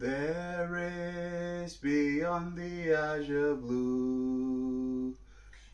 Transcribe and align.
There 0.00 1.64
is 1.64 1.76
beyond 1.76 2.56
the 2.56 2.92
azure 2.94 3.56
blue 3.56 5.16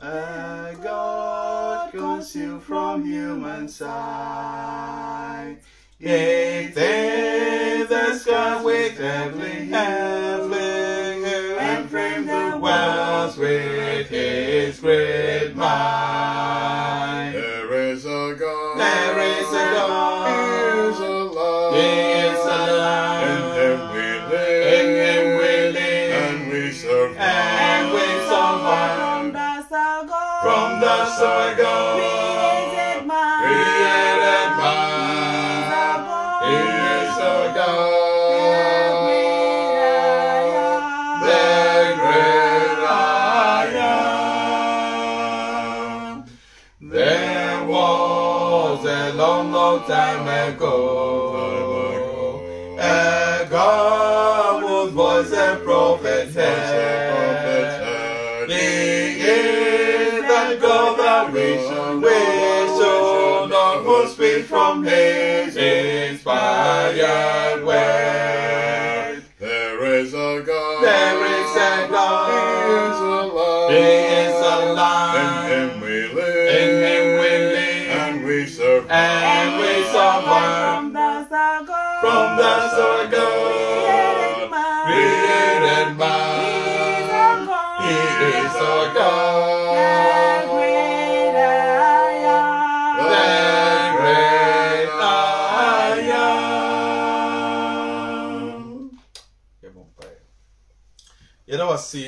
a 0.00 0.74
God 0.82 1.92
concealed 1.92 2.62
from 2.62 3.04
human 3.04 3.68
sight. 3.68 5.58
He 5.98 6.68
fills 6.72 7.88
the 7.90 8.18
sky 8.18 8.62
with 8.62 8.96
heavenly, 8.96 9.66
heavenly, 9.66 10.56
and 11.58 11.90
framed 11.90 12.26
the 12.26 12.58
worlds 12.58 13.36
with 13.36 14.08
His 14.08 14.80
great 14.80 15.54
might. 15.54 17.13
From 31.04 31.12
the 31.12 31.16
Son 31.18 31.56
God. 31.58 32.00
Created 32.00 33.06
man. 33.06 33.38
Created 33.44 34.50
man. 34.56 36.00
He 36.48 36.56
is 36.94 37.16
God. 37.54 37.92
The 41.20 41.44
great 42.00 42.80
I 42.88 43.68
am. 46.08 46.24
There 46.80 47.58
was 47.66 48.80
a 48.86 49.12
long, 49.12 49.52
long 49.52 49.80
time 49.86 50.26
ago 50.54 50.76
a 52.78 53.46
God 53.50 54.62
whose 54.62 54.92
voice 54.92 55.32
a 55.32 55.60
prophet 55.62 56.32
from 64.74 64.84
His 64.84 65.56
inspired 65.56 67.64
word. 67.64 69.22
There 69.38 69.84
is 70.00 70.12
a 70.14 70.42
God. 70.44 70.82
There 70.82 71.26
is 71.26 71.56
a 71.56 71.86
God. 71.88 73.70
He 73.70 73.76
is 73.78 73.78
alive. 73.78 73.78
He 73.78 73.78
is 74.26 74.34
alive. 74.34 75.73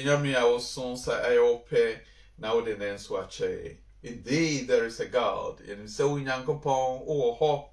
Nyame 0.07 0.37
a 0.37 0.45
woso 0.47 0.95
sɛ 0.95 1.21
ɛyɛ 1.27 1.43
wo 1.43 1.65
pɛ 1.69 2.01
na 2.39 2.55
wode 2.55 2.79
ne 2.79 2.93
nso 2.95 3.19
akyɛe 3.19 3.77
indeed 4.03 4.69
there 4.69 4.85
is 4.85 5.01
a 5.01 5.07
god. 5.07 5.59
Yɛnim 5.59 5.89
sɛ 5.89 6.09
wo 6.09 6.17
nyankopɔn 6.19 7.07
wowɔ 7.07 7.39
hɔ. 7.41 7.69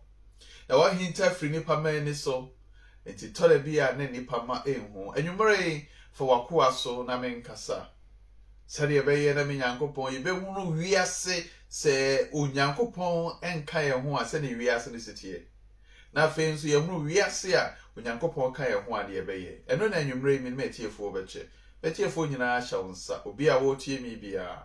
Na 0.68 0.76
woahinta 0.78 1.30
firi 1.30 1.50
nnipa 1.52 1.80
ma 1.82 1.90
ani 1.90 2.14
so. 2.14 2.50
Nti 3.06 3.32
tɔda 3.34 3.64
bi 3.64 3.78
a 3.78 3.96
ne 3.96 4.08
nnipa 4.08 4.48
ma 4.48 4.64
ɛnhu. 4.64 5.16
Anwummere 5.16 5.88
fa 6.12 6.24
wakoa 6.24 6.72
so 6.74 7.04
na 7.04 7.20
menkasa. 7.22 7.86
Sɛdeɛ 8.68 9.04
ɛbɛyɛ 9.04 9.36
na 9.36 9.44
me 9.44 9.58
nyankopɔn 9.60 10.24
yɛbɛhunu 10.24 10.74
wiase 10.76 11.48
sɛ 11.70 12.32
onyankopɔn 12.34 13.42
ɛnka 13.42 13.80
yɛn 13.92 14.02
ho 14.02 14.18
a 14.18 14.24
sɛne 14.24 14.58
wiase 14.58 14.92
no 14.92 14.98
siteɛ 14.98 15.44
na 16.14 16.28
afei 16.28 16.52
nso 16.52 16.66
yɛhunu 16.68 17.06
wiase 17.06 17.54
a 17.54 17.76
onyankopɔn 17.96 18.56
ka 18.56 18.64
yɛn 18.64 18.86
ho 18.86 18.92
adeɛ 18.96 19.24
bɛyɛ 19.24 19.66
ɛno 19.68 19.90
na 19.92 19.98
anwummerɛ 19.98 20.32
yi 20.34 20.40
me 20.40 20.50
ne 20.50 20.56
matiefoɔ 20.64 21.14
bɛkyɛ. 21.14 21.48
Matiefoɔ 21.84 22.28
nyinaa 22.30 22.60
hyɛ 22.62 22.78
wo 22.84 22.92
nsa. 22.92 23.22
Obi 23.26 23.48
a 23.50 23.56
wɔretie 23.60 24.02
me 24.02 24.16
biara 24.16 24.64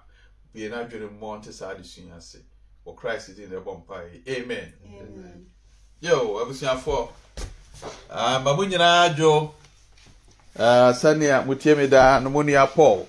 bie 0.54 0.68
no 0.68 0.76
adwene 0.84 1.08
mmɔ 1.10 1.38
nte 1.38 1.52
saa 1.52 1.74
adesua 1.74 2.16
ase. 2.16 2.38
Wɔ 2.86 2.96
christ 2.96 3.36
din 3.36 3.50
na 3.50 3.56
ɛbɔ 3.56 3.82
mpae. 3.84 4.22
Amen. 4.28 4.72
Amen. 4.86 5.46
yo 6.00 6.38
abusuafoɔ. 6.38 7.08
Ah, 8.10 8.38
ma 8.38 8.54
mo 8.54 8.62
nyinaa 8.64 9.14
dwo 9.16 9.52
ah, 10.58 10.92
sɛnea 10.92 11.44
motie 11.44 11.76
me 11.76 11.86
daa 11.88 12.20
no 12.20 12.30
mo 12.30 12.42
nua 12.42 12.66
paul. 12.72 13.08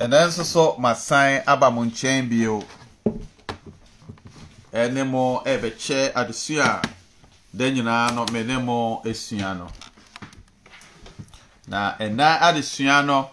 Ɛnɛ 0.00 0.26
nso 0.26 0.44
so 0.44 0.76
masan 0.78 1.42
aba 1.46 1.70
mo 1.70 1.84
nkyɛn 1.84 2.28
bio. 2.28 2.64
Ɛne 4.72 5.06
mo 5.08 5.42
ɛbɛkyɛ 5.46 6.12
adesua 6.14 6.82
a 6.82 6.82
da 7.56 7.64
nyinaa 7.70 8.12
no 8.14 8.26
me 8.32 8.42
ne 8.42 8.56
mo 8.58 9.02
esua 9.04 9.56
no 9.56 9.68
na 11.72 11.96
ɛna 12.04 12.38
adesua 12.46 13.02
no 13.06 13.30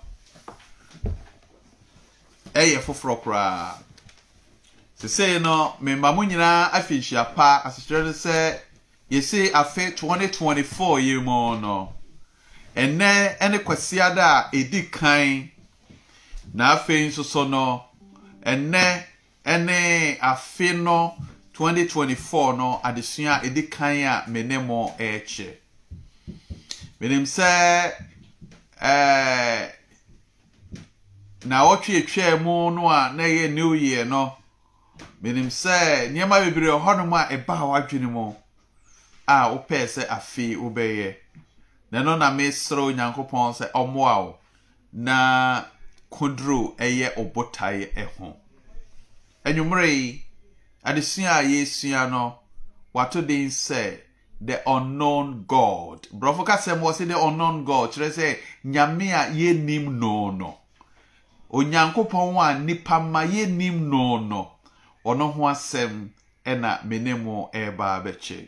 ɛyɛ 2.53 2.79
foforɔ 2.85 3.15
koraa. 3.23 3.75
Sesei 4.99 5.39
no 5.41 5.75
memma 5.81 6.13
mo 6.15 6.23
nyinaa 6.23 6.71
afi 6.71 6.95
nhyia 6.99 7.35
pa. 7.35 7.61
Asekyerɛ 7.65 8.03
no 8.05 8.11
sɛ 8.23 8.59
yɛse 9.11 9.51
afe 9.51 9.91
2024 9.95 10.99
yi 11.01 11.15
mu 11.19 11.59
no 11.59 11.93
ɛnɛ 12.75 13.37
ɛne 13.39 13.57
kwasiada 13.65 14.25
a 14.39 14.49
ɛdi 14.55 14.89
kan. 14.91 15.51
Na 16.53 16.75
afei 16.77 17.07
nso 17.07 17.23
so 17.25 17.43
no 17.45 17.83
ɛnɛ 18.45 19.03
ɛne 19.45 20.17
afe 20.19 20.71
no 20.81 21.13
2024 21.53 22.53
no 22.57 22.79
adesua 22.85 23.41
a 23.43 23.45
ɛdi 23.47 23.69
kan 23.69 23.97
a 24.03 24.23
me 24.29 24.43
ne 24.43 24.57
mo 24.59 24.95
ɛrekyɛ 24.97 25.55
menim 27.01 27.23
sɛ 27.23 28.08
na 31.45 31.57
wɔtwe 31.67 31.97
atwaa 32.03 32.41
mu 32.43 32.71
no 32.71 32.89
a 32.89 33.11
na 33.13 33.23
ɛyɛ 33.23 33.51
new 33.53 33.73
year 33.73 34.05
no 34.05 34.35
menim 35.21 35.47
sɛ 35.49 36.09
nneɛma 36.11 36.43
bebree 36.45 36.71
hɔnom 36.71 37.13
a 37.13 37.27
ɛbaa 37.35 37.63
w'adwene 37.69 38.09
mu 38.11 38.35
a 39.27 39.49
wopɛɛ 39.51 39.85
sɛ 39.87 40.07
afei 40.07 40.55
wobɛyɛ. 40.55 41.15
Na 41.91 42.01
ɛno 42.01 42.17
na 42.17 42.31
mesrɛ 42.31 42.81
onyankopɔn 42.89 43.53
sɛ 43.57 43.65
ɔmmoa 43.73 44.15
wo 44.23 44.37
na 44.93 45.65
koduro 46.09 46.75
ɛyɛ 46.77 47.07
ɔbotaeɛ 47.21 47.93
ɛho. 47.95 48.35
Anwummerɛ 49.45 49.87
yi 49.87 50.25
adesua 50.85 51.39
a 51.39 51.43
yɛsua 51.43 52.09
no 52.09 52.39
wato 52.93 53.21
den 53.21 53.47
sɛ 53.49 53.99
the 54.41 54.61
unknown 54.69 55.45
god. 55.47 56.07
Borɔfo 56.13 56.45
kasɛm 56.45 56.79
wɔ 56.81 56.93
se 56.93 57.05
the 57.05 57.17
unknown 57.19 57.65
god. 57.65 57.91
Kyerɛ 57.91 58.09
sɛ 58.11 58.37
nyame 58.65 59.11
a 59.11 59.31
yɛnnim 59.31 59.99
no 59.99 60.31
no 60.31 60.57
onyankopɔn 61.51 62.37
a 62.37 62.59
nipa 62.59 62.99
ma 62.99 63.23
yɛnnim 63.25 63.79
no 63.89 64.17
no 64.19 64.51
ɔno 65.05 65.33
ho 65.33 65.41
asɛm 65.47 66.09
ɛna 66.45 66.83
me 66.85 66.99
ne 66.99 67.13
mo 67.13 67.49
ɛreba 67.53 68.01
abɛkyɛ. 68.03 68.47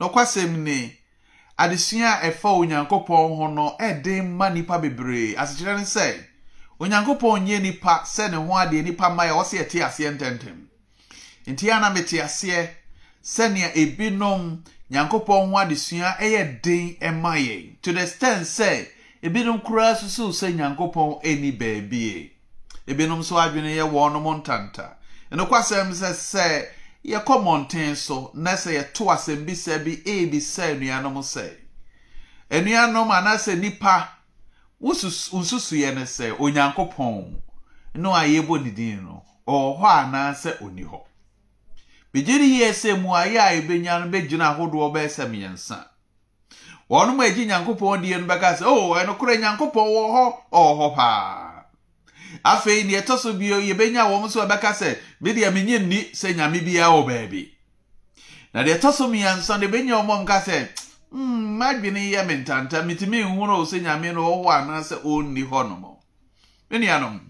Nokwasɛm 0.00 0.56
ni 0.62 0.96
adesua 1.58 2.20
ɛfa 2.22 2.48
onyankopɔn 2.58 3.36
ho 3.36 3.46
no 3.48 3.76
ɛden 3.78 4.30
ma 4.30 4.48
nipa 4.48 4.78
bebree. 4.78 5.34
Asekyerɛ 5.36 5.76
ne 5.78 5.84
sɛ 5.84 6.24
onyankopɔn 6.80 7.44
nyɛ 7.44 7.60
nipa 7.62 8.02
sɛ 8.04 8.30
ne 8.30 8.36
ho 8.36 8.52
adeɛ 8.54 8.84
nipa 8.84 9.10
ma 9.10 9.24
yɛ 9.24 9.34
ɔsɛ 9.42 9.58
yɛte 9.60 9.84
aseɛ 9.84 10.16
ntɛntɛm 10.18 10.58
nti 11.48 11.70
a 11.70 11.80
na 11.80 11.90
mete 11.90 12.20
aseɛ 12.20 12.68
sɛnea 13.22 13.72
ebinom 13.74 14.62
nyankopɔn 14.90 15.50
ho 15.50 15.56
adesua 15.58 16.16
ɛyɛ 16.18 16.62
den 16.62 16.96
ɛma 17.00 17.36
yɛn. 17.36 17.80
To 17.82 17.92
the 17.92 18.02
extent 18.02 18.46
sɛ 18.46 18.86
ebinom 19.22 19.62
koraa 19.62 19.94
susuw 19.94 20.30
sɛ 20.32 20.54
nyankopɔn 20.54 21.22
ɛni 21.22 21.58
baabie 21.58 22.30
ebinom 22.86 23.18
nso 23.20 23.36
adwene 23.36 23.74
yɛ 23.76 23.84
wɔnom 23.90 24.42
ntanta. 24.42 24.96
Ɛnokwasɛm 25.32 25.92
sɛ 25.92 26.10
sɛ 26.12 26.66
yɛkɔ 27.04 27.34
mmɔnten 27.42 27.96
so 27.96 28.30
na 28.34 28.52
sɛ 28.52 28.70
yɛto 28.78 29.06
asɛm 29.12 29.44
bisa 29.46 29.78
bi 29.84 29.96
ebisa 30.04 30.64
anuanom 30.72 31.22
sɛ 31.22 31.50
anuanom 32.50 33.10
anaasɛ 33.10 33.58
nipa 33.58 34.08
nsusuyɛ 34.82 35.94
no 35.94 36.02
sɛ 36.02 36.36
onyankopɔn 36.38 37.40
no 37.94 38.12
a 38.14 38.22
yɛbɔ 38.24 38.62
ne 38.64 38.70
din 38.70 39.04
no 39.04 39.22
ɔwɔ 39.46 39.78
hɔ 39.78 39.86
anaasɛ 40.04 40.58
ɔni 40.60 40.84
hɔ 40.84 41.00
begye 42.18 42.38
ne 42.38 42.44
yie 42.46 42.72
sɛ 42.72 42.94
mmuayɛ 42.98 43.38
a 43.38 43.54
yɛbɛnya 43.56 44.00
no 44.00 44.06
bɛgyina 44.10 44.44
ahodoɔ 44.54 44.92
bɛyɛ 44.94 45.08
sɛ 45.08 45.24
mmiɛnsa 45.30 45.78
wɔnom 46.90 47.20
a 47.20 47.24
agye 47.26 47.46
nyankopɔn 47.46 48.02
die 48.02 48.16
no 48.16 48.26
bɛka 48.26 48.56
sɛ 48.58 48.64
o 48.66 48.94
ɛnokorɛ 48.94 49.38
nyankopɔn 49.38 49.86
wɔ 49.94 50.02
hɔ 50.14 50.24
ɔwɔ 50.52 50.72
hɔ 50.78 50.94
paa. 50.96 51.64
Afei 52.44 52.84
neɛ 52.84 53.02
ɛtɔ 53.02 53.18
so 53.18 53.32
bio 53.34 53.60
yɛbɛnya 53.60 54.02
wɔn 54.10 54.24
nso 54.24 54.44
ɛbɛka 54.46 54.72
sɛ 54.74 54.98
medeɛ 55.22 55.52
menye 55.52 55.78
nni 55.78 56.10
sɛ 56.12 56.34
nyame 56.34 56.58
biara 56.64 56.90
wɔ 56.90 57.06
baabi. 57.06 57.52
Na 58.54 58.62
deɛ 58.64 58.78
ɛtɔ 58.78 58.92
so 58.92 59.08
mmiɛnsa 59.08 59.60
no 59.60 59.66
yɛbɛnya 59.68 60.06
wɔn 60.06 60.26
ka 60.26 60.40
sɛ 60.40 60.68
mm, 61.12 61.58
mmadwene 61.58 62.10
yɛ 62.10 62.26
me 62.26 62.34
ntanta 62.42 62.82
metumi 62.82 63.22
nhunu 63.22 63.62
sɛ 63.64 63.80
nyame 63.82 64.12
no 64.14 64.22
ɔwɔ 64.26 64.50
anaasɛ 64.58 65.02
ɔnni 65.04 65.46
hɔnom 65.48 65.84
me 66.70 66.78
nuanom 66.78 67.20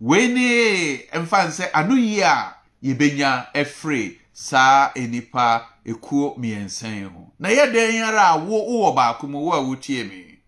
wei 0.00 0.26
ne 0.28 1.06
mfa 1.20 1.44
n 1.46 1.50
sɛ 1.50 1.70
ano 1.72 1.94
yie 1.94 2.22
a 2.22 2.63
yɛbɛnya 2.84 3.46
afiri 3.54 4.20
saa 4.32 4.92
nipa 4.94 5.66
ekuo 5.84 6.34
mmiɛnsa 6.36 6.88
yi 6.88 7.04
ho. 7.04 7.32
Na 7.38 7.48
yɛ 7.48 7.72
dan 7.72 8.02
ara 8.02 8.22
a 8.34 8.38
wo 8.38 8.58
wowɔ 8.60 8.94
baako 8.94 9.26
mu 9.28 9.38
wo 9.38 9.52
a 9.52 9.60
wotie 9.60 10.04
me? 10.04 10.38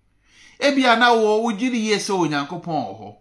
Ebia 0.61 0.97
na 0.99 1.13
wo 1.15 1.43
wogye 1.43 1.71
ne 1.71 1.79
yie 1.79 1.97
sɛ 1.97 2.13
onyankopɔn 2.13 2.83
wɔ 2.87 2.93
hɔ. 3.01 3.15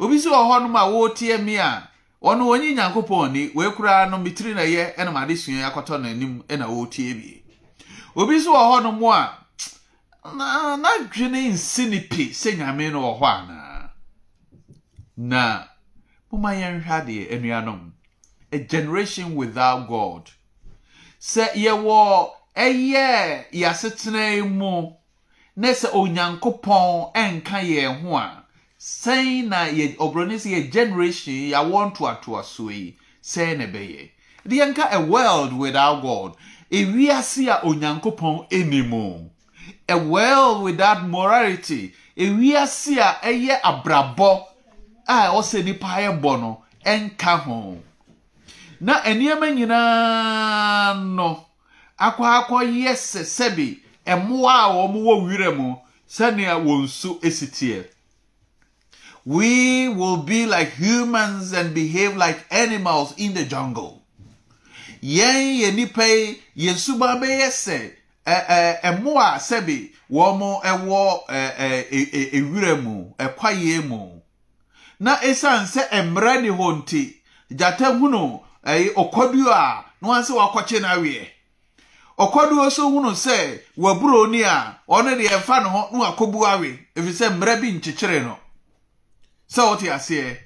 Obi 0.00 0.18
so 0.18 0.30
wɔ 0.30 0.42
hɔnom 0.48 0.76
a 0.76 0.90
wotie 0.92 1.38
me 1.44 1.56
a 1.58 1.88
ɔno 2.22 2.42
wɔnye 2.48 2.74
nyankopɔn 2.74 3.32
ni 3.32 3.50
wei 3.54 3.68
no 4.10 4.16
metiri 4.18 4.54
na 4.54 4.62
yɛ 4.62 4.94
ɛnam 4.96 5.16
adesua 5.16 5.70
akɔtɔ 5.70 6.00
n'anim 6.00 6.42
ɛna 6.48 6.66
wotie 6.68 7.14
bie 7.14 7.42
obi 8.16 8.40
so 8.40 8.52
wɔ 8.54 8.80
hɔnom 8.80 9.02
a 9.12 9.38
na 10.36 10.76
n'adwene 10.76 11.50
nsi 11.52 11.88
ne 11.90 12.00
pi 12.00 12.30
sɛ 12.30 12.56
nyame 12.56 12.90
no 12.92 13.00
wɔ 13.02 13.18
hɔ 13.20 13.26
anaa? 13.26 13.90
Na 15.16 15.64
momma 16.30 16.50
yɛnhwɛ 16.54 16.90
adeɛ 16.90 17.32
anuanom. 17.34 17.92
A 18.54 18.58
generation 18.60 19.34
without 19.34 19.88
god. 19.88 20.30
Sɛ 21.20 21.44
yɛwɔ 21.54 22.30
ɛyɛ 22.56 23.46
yɛasetena 23.52 24.48
mu 24.48 24.92
na 25.56 25.68
sɛ 25.68 25.88
onyankopɔn 25.92 27.12
ɛnka 27.14 27.58
yɛn 27.70 28.02
ho 28.02 28.16
a 28.16 28.44
sɛn 28.78 29.48
na 29.48 29.66
yɛ 29.66 29.96
ɔbrɔne 29.96 30.36
sɛ 30.42 30.48
yɛ 30.54 30.70
generation 30.70 31.34
yɛawɔ 31.50 31.78
ntoatoasoɔ 31.90 32.70
yi 32.70 32.96
sɛn 33.22 33.58
na 33.58 33.64
ɛbɛyɛ. 33.66 34.10
De 34.46 34.56
yɛnka 34.56 34.92
a 34.92 35.00
world 35.00 35.52
without 35.52 36.00
god. 36.02 36.36
Ewiase 36.70 37.48
a 37.48 37.60
onyankopɔn 37.66 38.46
anim 38.52 39.30
a 39.88 39.98
world 39.98 40.62
without 40.62 41.08
morality. 41.08 41.92
Ewiase 42.16 42.98
a 42.98 43.18
ɛyɛ 43.24 43.60
abrabɔ 43.62 44.44
a 45.08 45.14
ɔsɛ 45.34 45.64
nipa 45.64 45.86
ayɛ 45.86 46.20
bɔ 46.20 46.40
no 46.40 46.62
ɛnka 46.84 47.40
ho 47.40 47.78
na 48.80 49.00
nneɛma 49.02 49.46
nyinaa 49.54 50.94
no 51.16 51.46
akɔ 51.98 52.22
akɔyɛ 52.38 52.92
sɛ 52.94 53.20
sɛbi 53.36 53.78
mmoa 54.06 54.52
a 54.64 54.68
wɔn 54.74 54.92
wɔ 55.04 55.14
wira 55.24 55.50
mu 55.56 55.76
sɛnea 56.08 56.54
wɔn 56.64 56.84
nsu 56.84 57.18
esi 57.22 57.46
teɛ 57.46 57.84
we 59.26 59.88
will 59.88 60.18
be 60.18 60.46
like 60.46 60.70
humans 60.74 61.52
and 61.52 61.74
behave 61.74 62.16
like 62.16 62.44
animals 62.50 63.14
in 63.16 63.32
the 63.34 63.44
jungle. 63.44 64.02
Yɛn 65.02 65.60
yɛ 65.60 65.74
nipa 65.74 66.04
yi 66.06 66.40
yɛn 66.56 66.76
suba 66.76 67.16
bɛyɛ 67.20 67.48
sɛ 67.48 67.90
ɛ 68.26 68.80
ɛ 68.82 69.00
mmoa 69.00 69.36
sɛbi 69.38 69.92
wɔn 70.10 70.60
ɛwɔ 70.62 71.26
ɛ 71.28 71.40
ɛ 71.58 72.30
ewira 72.32 72.82
mu 72.82 73.12
ɛkwayeɛ 73.18 73.88
mu. 73.88 74.20
Na 75.00 75.16
esan 75.22 75.64
sɛ 75.66 75.88
mmara 76.04 76.40
ne 76.42 76.48
hɔ 76.48 76.82
nti 76.82 77.14
gyata 77.50 77.96
hunu 77.98 78.40
ɛyɛ 78.64 78.94
ɔkɔduo 78.94 79.50
a 79.52 79.84
na 80.00 80.08
wɔn 80.08 80.22
sɛ 80.24 80.32
wakɔkye 80.34 80.80
n'aweɛ 80.80 81.28
ɔkɔduo 82.18 82.70
so 82.70 82.90
hunu 82.90 83.10
sɛ 83.14 83.60
waburo 83.76 84.26
ni 84.30 84.42
a 84.42 84.78
ɔno 84.88 85.16
deɛ 85.18 85.28
ɛfa 85.38 85.62
ne 85.62 85.68
ho 85.68 85.88
na 85.92 85.98
wakɔbu 86.10 86.46
awe 86.46 86.78
efisɛ 86.96 87.30
mmara 87.34 87.56
bi 87.60 87.72
nkyekyere 87.72 88.22
no. 88.22 88.38
Sɛ 89.50 89.60
ɔte 89.76 89.90
aseɛ. 89.92 90.38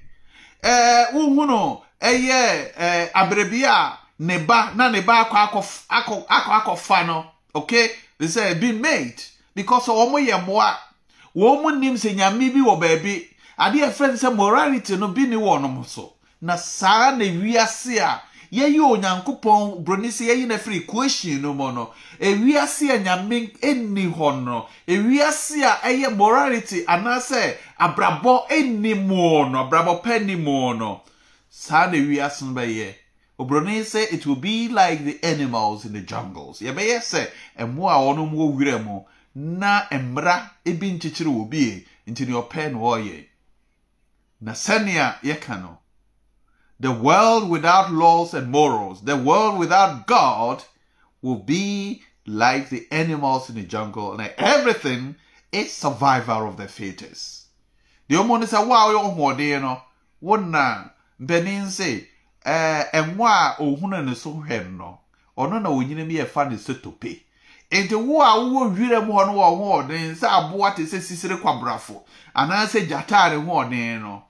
Ɛɛ 0.63 1.13
wohunu 1.13 1.81
ɛyɛ 2.01 2.75
ɛɛ 2.75 3.11
abirabi 3.13 3.65
a 3.65 3.99
ne 4.21 4.39
ba 4.39 4.73
na 4.75 4.89
ne 4.89 5.01
ba 5.03 5.25
akɔ 5.25 5.37
akɔ 5.47 5.61
akɔ 5.91 6.27
akɔ 6.27 6.51
akɔfa 6.63 7.07
no 7.07 7.25
okay 7.55 7.91
they 8.19 8.27
say 8.27 8.55
been 8.55 8.81
made. 8.81 9.23
Because 9.55 9.87
wɔn 9.87 10.27
yɛ 10.27 10.45
mmoa. 10.45 10.75
Wɔn 11.37 11.79
nim 11.79 11.95
sɛ 11.95 12.15
nyame 12.17 12.51
bi 12.53 12.61
wɔ 12.61 12.81
baabi. 12.81 13.29
Adeɛ 13.59 13.93
fɛn 13.93 14.13
sɛ 14.17 14.35
morality 14.35 14.97
no 14.97 15.09
bi 15.09 15.23
ne 15.27 15.37
wɔ 15.37 15.61
nom 15.61 15.85
so. 15.85 16.15
Na 16.41 16.57
saa 16.57 17.11
na 17.17 17.25
wiase 17.25 17.99
a 18.01 18.23
yɛyi 18.53 18.81
onyankopɔn 18.81 19.85
broni 19.85 20.09
sɛ 20.09 20.25
yɛyi 20.31 20.47
no 20.47 20.55
afiri 20.57 20.77
equation 20.83 21.43
no 21.43 21.53
mu 21.55 21.73
no 21.73 21.93
ewiase 22.21 22.91
a 22.95 22.99
nyame 22.99 23.53
ɛnni 23.61 24.13
hɔ 24.15 24.45
no 24.45 24.67
ewiase 24.87 25.63
a 25.63 25.81
ɛyɛ 25.89 26.17
morality 26.17 26.85
anaasɛ 26.87 27.57
abrabɔ 27.79 28.49
ɛnni 28.49 29.07
mu 29.07 29.49
no 29.51 29.65
abrabɔ 29.69 30.03
pɛ 30.03 30.25
ni 30.25 30.37
mu 30.37 30.75
no 30.75 31.03
saa 31.51 31.87
na 31.87 31.99
wiase 31.99 32.43
no 32.43 32.53
bɛyɛ. 32.61 32.95
Obroni 33.39 33.83
sɛ 33.83 34.13
it 34.13 34.27
will 34.27 34.35
be 34.37 34.69
like 34.69 35.05
the 35.05 35.23
animals 35.23 35.85
in 35.85 35.93
the 35.93 36.01
jungles. 36.01 36.61
Yɛbɛyɛ 36.61 36.99
sɛ 37.01 37.31
mmoa 37.59 37.93
a 37.95 37.99
wɔn 38.15 38.33
wɔ 38.33 38.53
wura 38.57 38.79
mu 38.85 39.05
na 39.35 39.83
mmara 39.93 40.51
ebi 40.65 40.93
nkyekyere 40.99 41.31
wɔ 41.31 41.49
bie 41.51 41.87
nti 42.09 42.27
nea 42.27 42.43
ɔpɛ 42.43 42.73
na 42.73 42.79
ɔyɛ 42.79 43.27
na 44.41 44.53
sɛnea 44.53 45.21
yɛka 45.23 45.61
no 45.63 45.79
the 46.81 46.93
world 46.93 47.49
without 47.51 47.93
laws 47.93 48.35
and 48.35 48.51
morals, 48.51 49.03
the 49.03 49.17
world 49.17 49.59
without 49.59 50.07
God, 50.07 50.63
will 51.23 51.39
be 51.39 52.03
like 52.27 52.69
the 52.69 52.87
animals 52.91 53.49
in 53.49 53.57
the 53.57 53.63
jungle, 53.63 54.19
and 54.19 54.33
everything 54.39 55.17
is 55.51 55.73
survival 55.73 56.49
of 56.49 56.57
the 56.57 56.69
fittest. 56.69 57.47
The 58.09 58.17
woman 58.17 58.43
is 58.43 58.53
a 58.53 58.65
wow, 58.65 58.91
your 58.91 59.11
hoarding, 59.11 59.63
no, 59.63 59.83
one 60.21 60.51
na, 60.51 60.85
benin 61.19 61.69
say, 61.69 62.09
eh, 62.45 62.85
and 62.93 63.19
why, 63.19 63.55
oh, 63.59 63.77
huna 63.77 64.15
so 64.15 64.41
hen 64.41 64.79
no, 64.79 65.01
or 65.35 65.49
no, 65.49 65.59
no, 65.59 65.81
you 65.81 65.97
me 65.97 66.19
a 66.19 66.27
funny 66.27 66.57
set 66.57 66.83
to 66.83 66.93
pay. 66.93 67.23
Enti 67.71 67.95
wo 67.95 68.23
a 68.23 68.49
wo 68.49 68.71
hwire 68.71 69.05
mu 69.05 69.13
hɔ 69.13 69.27
no 69.27 69.33
wɔ 69.35 69.49
hoɔden 69.61 70.15
sɛ 70.17 70.27
aboa 70.27 70.75
te 70.75 70.85
sɛ 70.85 71.01
sisire 71.03 71.37
kwabrafo 71.37 72.03
anaasɛ 72.35 72.89
gyata 72.89 73.29
ne 73.31 73.45
hoɔden 73.45 74.01
no 74.01 74.23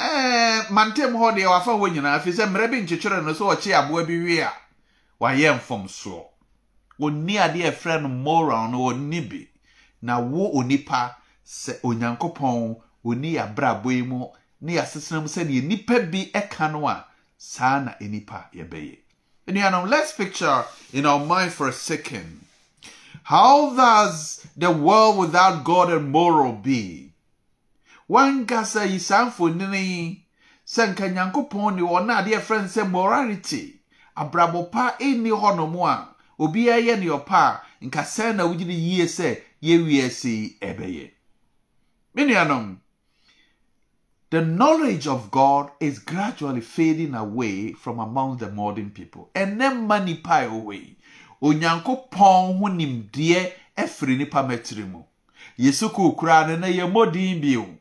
ɛɛ 0.00 0.70
mantam 0.70 1.12
hɔ 1.20 1.34
deɛ 1.36 1.46
wafa 1.50 1.72
hɔ 1.72 1.86
nyinaa 1.94 2.20
fi 2.20 2.30
sɛ 2.32 2.46
mmerɛ 2.48 2.70
bi 2.70 2.80
nkyekyere 2.82 3.22
no 3.24 3.32
sɛ 3.32 3.44
ɔkye 3.54 3.72
aboa 3.78 4.04
bi 4.06 4.16
wie 4.24 4.40
a 4.40 4.52
wayɛ 5.20 5.58
mfomsoɔ. 5.58 6.24
Onni 7.00 7.34
adeɛ 7.44 7.70
ɛfrɛ 7.72 8.02
no 8.02 8.08
moral 8.08 8.68
no 8.70 8.78
onni 8.90 9.20
bi. 9.28 9.48
Na 10.02 10.18
wo 10.20 10.52
onipa 10.58 11.14
sɛ 11.46 11.80
onyankopɔn 11.82 12.76
onni 13.04 13.34
abrabɔ 13.36 13.90
yi 13.92 14.02
mu 14.02 14.26
ne 14.60 14.74
yɛasesena 14.76 15.20
mu 15.22 15.28
sɛdeɛ 15.28 15.62
nipa 15.64 16.00
bi 16.10 16.30
ɛka 16.34 16.72
no 16.72 16.86
a 16.88 17.06
saa 17.38 17.80
na 17.80 17.92
nipa 18.00 18.48
yɛbɛyɛ. 18.54 18.98
Nnuanom 19.48 19.88
let's 19.88 20.12
picture 20.12 20.64
in 20.92 21.06
our 21.06 21.24
mind 21.24 21.52
for 21.52 21.68
a 21.68 21.72
second. 21.72 22.44
How 23.24 23.74
does 23.74 24.46
the 24.56 24.70
world 24.70 25.18
without 25.18 25.64
god 25.64 25.90
and 25.90 26.10
moral 26.10 26.52
be 26.52 27.09
wankasa 28.10 28.84
yi 28.84 28.98
saa 29.00 29.24
mfonini 29.26 29.78
yi 29.90 30.24
sɛ 30.72 30.82
nka 30.90 31.06
nyankopɔn 31.14 31.74
ne 31.76 31.82
wɔn 31.90 32.08
adeɛ 32.18 32.38
frɛ 32.46 32.58
sɛ 32.74 32.82
morality 32.94 33.62
abrabɔ 34.16 34.60
pa 34.72 34.84
ɛnni 35.06 35.30
hɔnom 35.42 35.74
a 35.92 35.94
obiara 36.42 36.80
yɛ 36.86 36.94
ne 37.00 37.06
ɔpa 37.06 37.40
a 37.50 37.60
nka 37.86 38.02
sɛn 38.14 38.36
na 38.36 38.44
wogye 38.46 38.66
ne 38.66 38.74
yie 38.74 39.04
sɛ 39.06 39.28
yɛwiase 39.62 40.58
ɛbɛyɛ 40.60 41.10
me 42.14 42.22
nuanom 42.24 42.78
the 44.30 44.40
knowledge 44.40 45.06
of 45.06 45.30
God 45.30 45.70
is 45.80 45.98
gradually 46.00 46.60
fading 46.60 47.14
away 47.14 47.72
from 47.72 47.98
among 47.98 48.36
the 48.38 48.48
modern 48.48 48.90
people. 48.90 49.28
Ɛnɛ 49.34 49.74
mma 49.74 50.04
nipa 50.04 50.46
ɛwɔ 50.46 50.72
yi, 50.74 50.96
onyankopɔn 51.42 52.58
ho 52.58 52.66
nimdeɛ 52.68 53.52
ɛfiri 53.76 54.16
nipa 54.18 54.42
mɛtiri 54.44 54.88
mu. 54.88 55.02
Yɛ 55.58 55.72
sukuu 55.72 56.16
koraa 56.16 56.46
no 56.46 56.56
na 56.56 56.68
yɛ 56.68 56.86
mmɔden 56.88 57.40
bio. 57.40 57.79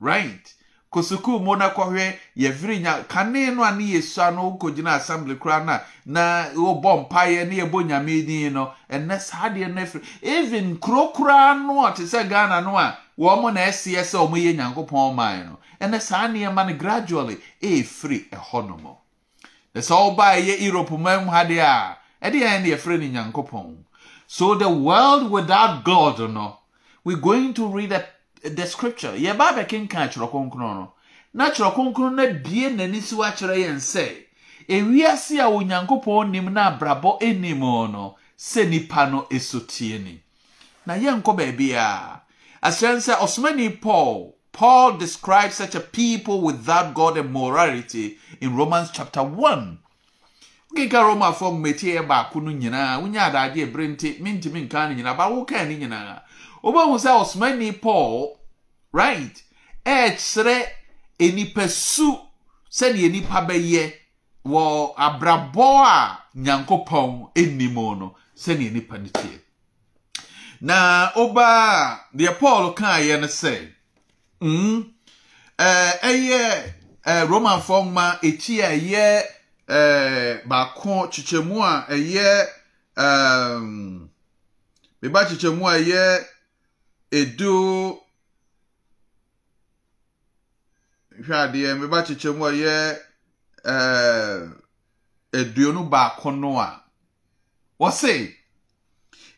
Right? 0.00 0.52
Kɔ 0.92 1.02
sukuu 1.02 1.40
mu 1.42 1.56
na 1.56 1.70
kɔhwɛ 1.70 2.14
yɛfiri 2.36 2.80
nya 2.80 3.04
kane 3.08 3.50
no 3.54 3.62
a 3.64 3.70
ne 3.74 3.84
yɛsua 3.84 4.34
no 4.34 4.56
kɔgyina 4.60 4.96
assembly 4.96 5.34
koraa 5.34 5.64
na 5.64 5.80
na 6.06 6.44
wɔbɔ 6.54 7.08
mpaeɛ 7.08 7.48
ne 7.48 7.56
yɛbɔ 7.60 7.86
nyame 7.88 8.26
din 8.26 8.52
no 8.54 8.72
ɛnɛ 8.90 9.20
saa 9.20 9.48
deɛ 9.50 9.74
no 9.74 9.82
afiri 9.82 10.02
even 10.22 10.78
kuro 10.78 11.54
no 11.54 11.84
a 11.86 11.92
te 11.92 12.04
sɛ 12.04 12.28
ghana 12.28 12.60
no 12.62 12.76
a 12.78 12.96
wɔn 13.18 13.52
na 13.54 13.60
ɛseɛ 13.66 14.00
sɛ 14.04 14.18
wɔn 14.30 14.40
yɛ 14.40 14.56
nyankopɔn 14.56 15.14
man 15.14 15.46
no 15.46 15.58
ɛnɛ 15.86 16.00
saa 16.00 16.28
nneɛma 16.28 16.66
no 16.68 16.74
gradually 16.76 17.36
ɛɛfiri 17.60 18.30
ɛhɔnom 18.30 18.96
na 19.74 19.80
sɛ 19.80 19.92
ɔbaa 20.16 20.36
ɛyɛ 20.40 20.60
europe 20.62 20.90
man 20.98 21.26
ha 21.28 21.44
deɛ 21.44 21.60
a 21.60 21.98
ɛde 22.30 22.40
yɛn 22.40 22.62
de 22.62 22.70
yɛfrɛ 22.70 23.00
no 23.12 23.20
nyankopɔn 23.22 23.76
so 24.28 24.54
the 24.54 24.68
world 24.68 25.30
without 25.30 25.84
god 25.84 26.18
no 26.30 26.58
we 27.04 27.14
going 27.16 27.52
to 27.54 27.68
read 27.68 27.90
the, 27.90 28.04
the 28.54 28.66
scripture 28.66 29.12
yɛba 29.12 29.52
abɛkenkan 29.52 30.08
atwerɛ 30.08 30.30
kronkron 30.30 30.74
no 30.74 30.92
na 31.34 31.50
atwerɛ 31.50 31.74
kronkron 31.74 32.14
no 32.14 32.22
abie 32.22 32.70
n'ani 32.70 33.00
so 33.02 33.16
akyerɛ 33.16 33.56
yɛn 33.64 33.76
sɛ 33.76 34.06
ewiase 34.68 35.38
a 35.38 35.48
onyankopɔn 35.50 36.30
nim 36.30 36.52
na 36.52 36.70
abrabɔ 36.70 37.22
anim 37.22 37.60
no 37.60 38.16
sɛ 38.38 38.68
nipa 38.68 39.08
no 39.10 39.26
esotie 39.30 40.02
ni. 40.02 40.20
Na 40.86 40.94
yɛnkɔ 40.94 41.36
baabi 41.36 41.72
a 41.74 42.20
asɛn 42.62 42.96
sɛ 42.98 43.16
ɔsomani 43.18 43.80
paul 43.80 44.34
paul 44.52 44.92
describes 44.98 45.56
such 45.56 45.74
a 45.74 45.80
people 45.80 46.40
without 46.40 46.94
god 46.94 47.16
and 47.18 47.32
morality 47.32 48.18
in 48.40 48.56
romans 48.56 48.90
chapter 48.92 49.22
1 49.22 49.78
kenka 50.74 51.00
romafoɔ 51.02 51.52
mmeti 51.58 51.94
yɛ 51.94 52.06
baako 52.06 52.40
no 52.42 52.50
nyinaa 52.50 53.00
wonya 53.00 53.30
adagye 53.30 53.62
ebere 53.66 53.88
nti 53.88 54.18
mentimi 54.20 54.62
nka 54.68 54.88
no 54.88 54.94
nyinaa 54.94 55.16
ba 55.16 55.28
wokaa 55.28 55.66
ne 55.66 55.76
nyinaa. 55.78 56.20
Wobɛhu 56.62 56.98
sɛ 56.98 57.10
ɔsomani 57.22 57.80
paul 57.80 58.35
right. 59.00 59.36
Ɛɛkyerɛ 59.86 60.56
enipasu 61.24 62.08
sɛdeɛ 62.76 63.08
nipa 63.12 63.38
bɛyɛ 63.48 63.82
wɔ 64.52 64.62
abrabɔ 65.06 65.66
a 65.84 65.96
nyankopɔn 66.44 67.30
anim 67.36 67.74
no 68.00 68.14
sɛdeɛ 68.42 68.72
nipa 68.72 68.98
no 68.98 69.08
teɛ 69.08 69.38
na 70.60 71.10
ɔbaa 71.14 71.98
deɛ 72.16 72.38
paul 72.40 72.74
kaeɛ 72.74 73.20
no 73.20 73.26
sɛ 73.26 73.52
mm, 74.40 74.78
ɛɛ, 75.58 76.00
ɛyɛ 76.08 76.42
ɛɛ, 77.06 77.26
romanfoɔ 77.28 77.78
nwoma 77.84 78.18
eti 78.22 78.60
a 78.60 78.68
ɛyɛ 78.76 79.22
ɛɛ, 79.68 80.48
baako 80.48 81.08
kyekyɛmu 81.12 81.56
a 81.62 81.86
ɛyɛ 81.94 82.28
ɛɛm, 82.96 84.08
beba 85.00 85.20
kyekyɛmu 85.28 85.62
a 85.68 85.74
ɛyɛ 85.80 86.02
edu 87.12 88.00
hwɛ 91.24 91.34
adeɛ 91.44 91.78
meba 91.80 92.02
kyekyɛmu 92.06 92.42
a 92.46 92.50
ɛyɛ 92.52 92.74
ɛɛ, 93.64 94.52
aduonu 95.32 95.88
baako 95.90 96.30
no 96.30 96.58
a 96.58 96.68
wɔse 97.80 98.34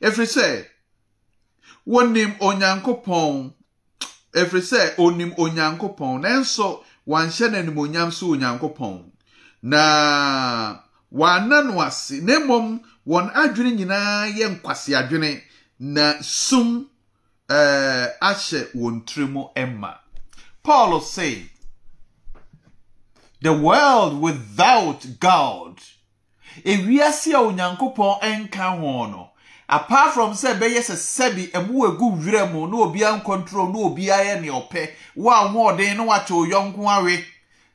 ɛfiri 0.03 0.27
sɛ 0.37 0.67
wonim 1.87 2.33
onyankopɔn 2.41 3.53
ɛfiri 4.41 4.63
sɛ 4.71 4.81
onim 4.99 5.33
onyankopɔn 5.43 6.21
nanso 6.23 6.85
wanhyɛ 7.07 7.47
n'animonyam 7.51 8.13
so 8.13 8.27
onyankopɔn. 8.35 9.11
Na 9.63 10.79
wanna 11.11 11.63
no 11.63 11.81
ase 11.81 12.21
na 12.23 12.39
mmom 12.39 12.81
wɔn 13.07 13.33
adwene 13.35 13.73
nyinaa 13.79 14.29
yɛ 14.37 14.47
nkwasi 14.61 14.95
adwene 14.95 15.43
na 15.79 16.21
sum 16.23 16.89
ɛɛ, 17.49 18.13
ahyɛ 18.21 18.61
wɔn 18.75 19.05
tiri 19.07 19.27
mu 19.27 19.43
ma 19.81 19.95
paul 20.63 21.01
say 21.01 21.51
the 23.41 23.53
world 23.53 24.21
without 24.21 25.07
god. 25.21 25.81
Ewiase 26.65 27.33
a 27.35 27.39
onyankopɔn 27.39 28.49
nka 28.49 28.79
ho 28.81 29.07
no 29.07 29.31
apart 29.69 30.15
from 30.15 30.33
sɛ 30.33 30.55
ɛbɛyɛ 30.55 30.81
sɛ 30.83 30.97
sɛbi 30.97 31.51
ɛmu 31.53 31.87
egu 31.89 32.11
wura 32.17 32.47
mu 32.51 32.67
na 32.67 32.77
obiara 32.85 33.21
nkontrol 33.21 33.73
na 33.73 33.79
obiara 33.79 34.25
yɛ 34.25 34.41
nea 34.41 34.53
ɔpɛ 34.53 34.91
wo 35.17 35.31
a 35.31 35.45
ahoɔden 35.49 35.97
na 35.97 36.05
wakyɛ 36.05 36.35
oyɔnko 36.35 36.79
awe. 36.89 37.25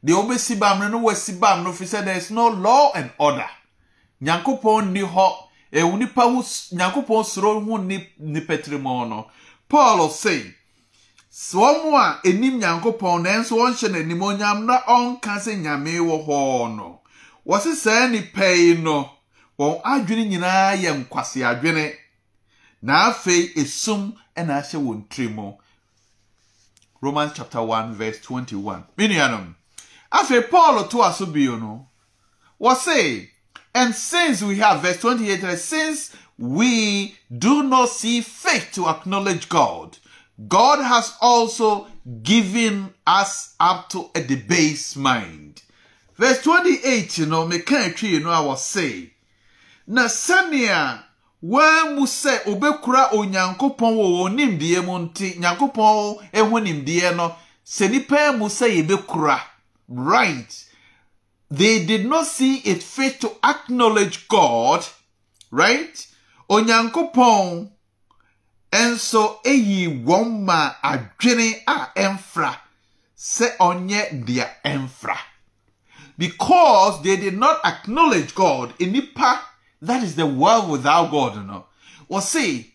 Deɛ 0.04 0.14
wobɛsi 0.16 0.60
bam 0.60 0.80
no 0.80 0.88
na 0.88 0.98
wasi 0.98 1.34
bam 1.40 1.64
no 1.64 1.72
fi 1.72 1.86
sɛ 1.86 2.04
there 2.04 2.18
is 2.18 2.32
no 2.32 2.48
law 2.48 2.92
and 2.96 3.12
order. 3.20 3.50
Nyankopɔn 4.22 4.92
ni 4.92 5.02
hɔ 5.02 5.34
ɛwɔ 5.72 5.98
nipa 6.00 6.22
ho 6.22 6.42
nyankopɔn 6.42 7.26
soro 7.26 7.64
ho 7.64 7.78
ni 7.78 8.06
nipa 8.18 8.58
tirimɔ 8.58 9.08
no. 9.10 9.28
Paul 9.70 10.10
say 10.10 10.56
sɛ 11.34 11.58
wɔn 11.58 11.96
a 11.96 12.20
enim 12.30 12.60
nyankopɔn 12.60 13.24
nanso 13.24 13.58
wɔnhyɛ 13.58 13.90
n'anim 13.90 14.22
onyam 14.22 14.66
na 14.66 14.78
ɔnka 14.86 15.34
sɛ 15.42 15.58
nyame 15.64 15.98
wɔ 15.98 16.26
hɔ 16.28 16.76
no. 16.78 17.02
Wɔsi 17.48 17.74
saa 17.76 18.08
nipa 18.08 18.46
yi 18.56 18.76
no 18.76 19.10
wɔn 19.58 19.82
adwene 19.84 20.30
nyinaa 20.30 20.78
yɛ 20.78 20.92
nkwasi 21.08 21.42
adwene 21.42 21.96
na 22.84 23.10
afei 23.10 23.52
esum 23.56 24.14
ɛna 24.38 24.62
ahyɛ 24.62 24.78
wɔn 24.80 25.10
tiri 25.10 25.34
mu. 25.34 25.54
Romans 27.02 27.34
chapter 27.36 27.62
one 27.64 27.96
verse 27.96 28.20
twenty-one. 28.22 28.84
Minianom 28.96 29.56
afei 30.12 30.48
paul 30.52 30.88
to 30.88 30.98
aso 31.02 31.26
bio 31.26 31.56
no 31.58 31.88
wɔsi 32.62 33.28
and 33.74 33.96
since 33.96 34.44
we 34.44 34.60
have 34.60 34.82
verse 34.84 34.98
twenty-eight 35.02 35.58
since 35.58 36.12
we 36.38 37.16
do 37.36 37.64
not 37.64 37.90
see 37.90 38.22
fit 38.22 38.72
to 38.72 38.88
acknowledge 38.88 39.50
god 39.50 39.98
god 40.48 40.80
has 40.84 41.14
also 41.22 41.88
given 42.24 42.94
us 43.06 43.56
up 43.60 43.90
to 43.90 44.10
a 44.16 44.22
debased 44.22 44.98
mind. 44.98 45.62
Verse 46.18 46.42
twenty-eight 46.42 47.18
you 47.18 47.26
know 47.26 47.48
meka 47.48 47.90
etwi 47.94 48.22
no 48.24 48.30
a 48.32 48.42
wɔsi. 48.56 49.12
na 49.88 50.06
sɛnea 50.08 51.04
wɔamu 51.44 52.04
sɛ 52.08 52.44
obɛkura 52.46 53.12
onyankopɔn 53.14 53.96
wɔ 53.98 54.08
wɔn 54.18 54.36
nimdeɛ 54.36 54.86
mu 54.86 55.00
nti 55.00 55.38
nyankopɔn 55.40 56.30
ho 56.50 56.60
nimdeɛ 56.60 57.16
no 57.16 57.36
sɛ 57.66 57.92
nipa 57.92 58.34
mu 58.38 58.46
sɛ 58.48 59.44
right. 59.90 60.66
They 61.52 61.86
did 61.86 62.06
not 62.08 62.26
see 62.26 62.56
it 62.60 62.82
fit 62.82 63.22
to 63.22 63.32
acknowledge 63.44 64.28
god 64.28 64.86
right? 65.52 66.08
Onyankopɔn 66.50 67.70
nso 68.74 69.40
eyi 69.46 70.04
wɔn 70.04 70.44
ma 70.44 70.74
adwene 70.84 71.62
a 71.68 71.90
ɛmfra 71.96 72.56
sɛ 73.16 73.58
ɔnyɛ 73.58 74.26
deɛ 74.26 74.48
ɛmfra 74.66 75.18
because 76.18 77.02
they 77.04 77.16
did 77.16 77.38
not 77.38 77.60
acknowledge 77.64 78.36
god 78.36 78.74
nipa 78.80 79.40
that 79.84 80.02
is 80.02 80.16
the 80.16 80.26
world 80.26 80.70
without 80.70 81.12
God. 81.12 81.66
Well, 82.08 82.22
see, 82.22 82.74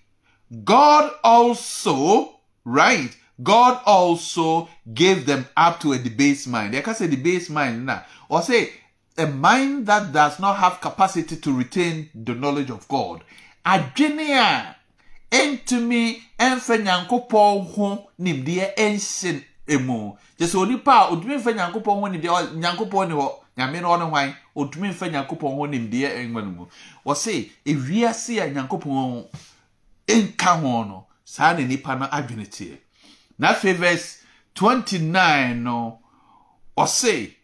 God 0.64 1.10
also, 1.24 2.40
right? 2.66 3.16
God 3.42 3.80
also 3.86 4.68
gave 4.92 5.24
them 5.24 5.46
up 5.56 5.80
to 5.80 5.94
a 5.94 5.98
debased 5.98 6.48
mind. 6.48 6.76
I 6.76 6.82
can 6.82 6.94
say 6.94 7.08
debased 7.08 7.48
mind. 7.48 7.90
Or 8.28 8.42
say 8.42 8.72
a 9.16 9.26
mind 9.26 9.86
that 9.86 10.12
does 10.12 10.38
not 10.38 10.58
have 10.58 10.82
capacity 10.82 11.36
to 11.36 11.52
retain 11.56 12.10
the 12.14 12.34
knowledge 12.34 12.68
of 12.70 12.86
God. 12.88 13.24
Adwene 13.64 14.36
a 14.36 14.76
entumi 15.30 16.22
ɛmfa 16.38 16.76
nyankopɔn 16.84 17.66
ho 17.74 18.10
nimdeɛ 18.18 18.74
ɛnhyɛ 18.76 19.44
emu. 19.68 20.16
Gye 20.38 20.46
sɛ 20.46 20.56
onipa 20.58 20.92
a 20.92 21.10
otumi 21.12 21.36
mfa 21.36 21.52
nyankopɔn 21.52 22.00
ho 22.00 22.06
nimdeɛ 22.08 22.54
nyankopɔn 22.54 23.08
ni 23.08 23.14
hɔ 23.14 23.34
nyame 23.56 23.80
no 23.80 23.88
ɔne 23.88 24.08
hwan? 24.08 24.34
Ɔtumi 24.56 24.88
mfa 24.90 25.08
nyankopɔn 25.10 25.54
ho 25.56 25.66
nimdeɛ 25.66 26.08
ɛnwa 26.16 26.44
no 26.44 26.50
mu. 26.50 26.66
Wɔse 27.06 27.50
ewiase 27.66 28.40
a 28.42 28.50
nyankopɔn 28.50 29.26
nka 30.08 30.60
ho 30.60 30.84
no 30.84 31.06
saa 31.24 31.52
na 31.52 31.60
nipa 31.60 31.94
no 31.96 32.06
adwene 32.06 32.46
teɛ. 32.48 32.78
Na 33.38 33.52
afei 33.52 33.74
verse 33.74 34.22
29 34.54 35.62
no 35.62 35.98
ɔse 36.76 37.34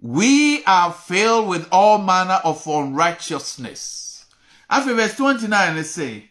we 0.00 0.62
are 0.64 0.92
filled 0.92 1.48
with 1.48 1.66
all 1.72 1.96
manner 1.98 2.40
of 2.44 2.66
unrighteousness. 2.66 4.26
Afei 4.70 4.94
verse 4.96 5.14
29 5.16 5.76
no 5.76 5.82
say 5.82 6.30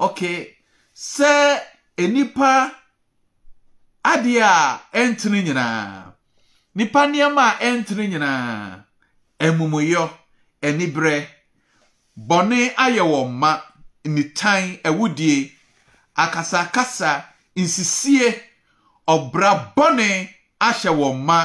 okay 0.00 0.56
sɛ 0.94 1.60
enipa 1.96 2.72
adeɛ 4.12 4.40
a 4.42 4.80
ɛntene 5.00 5.38
nyinaa 5.46 6.12
nipa 6.74 7.00
nneɛma 7.06 7.42
a 7.50 7.58
ɛntene 7.68 8.04
nyinaa 8.10 8.84
amumuyɔ 9.44 10.04
aniberɛ 10.66 11.14
bɔne 12.28 12.58
ayɛ 12.84 13.02
wɔn 13.12 13.28
ma 13.40 13.50
nitan 14.04 14.78
awudie 14.88 15.52
akasakasa 16.16 17.24
nsisie 17.56 18.28
ɔbra 19.08 19.50
bɔne 19.76 20.08
ahyɛ 20.60 20.90
wɔn 21.00 21.16
ma 21.28 21.38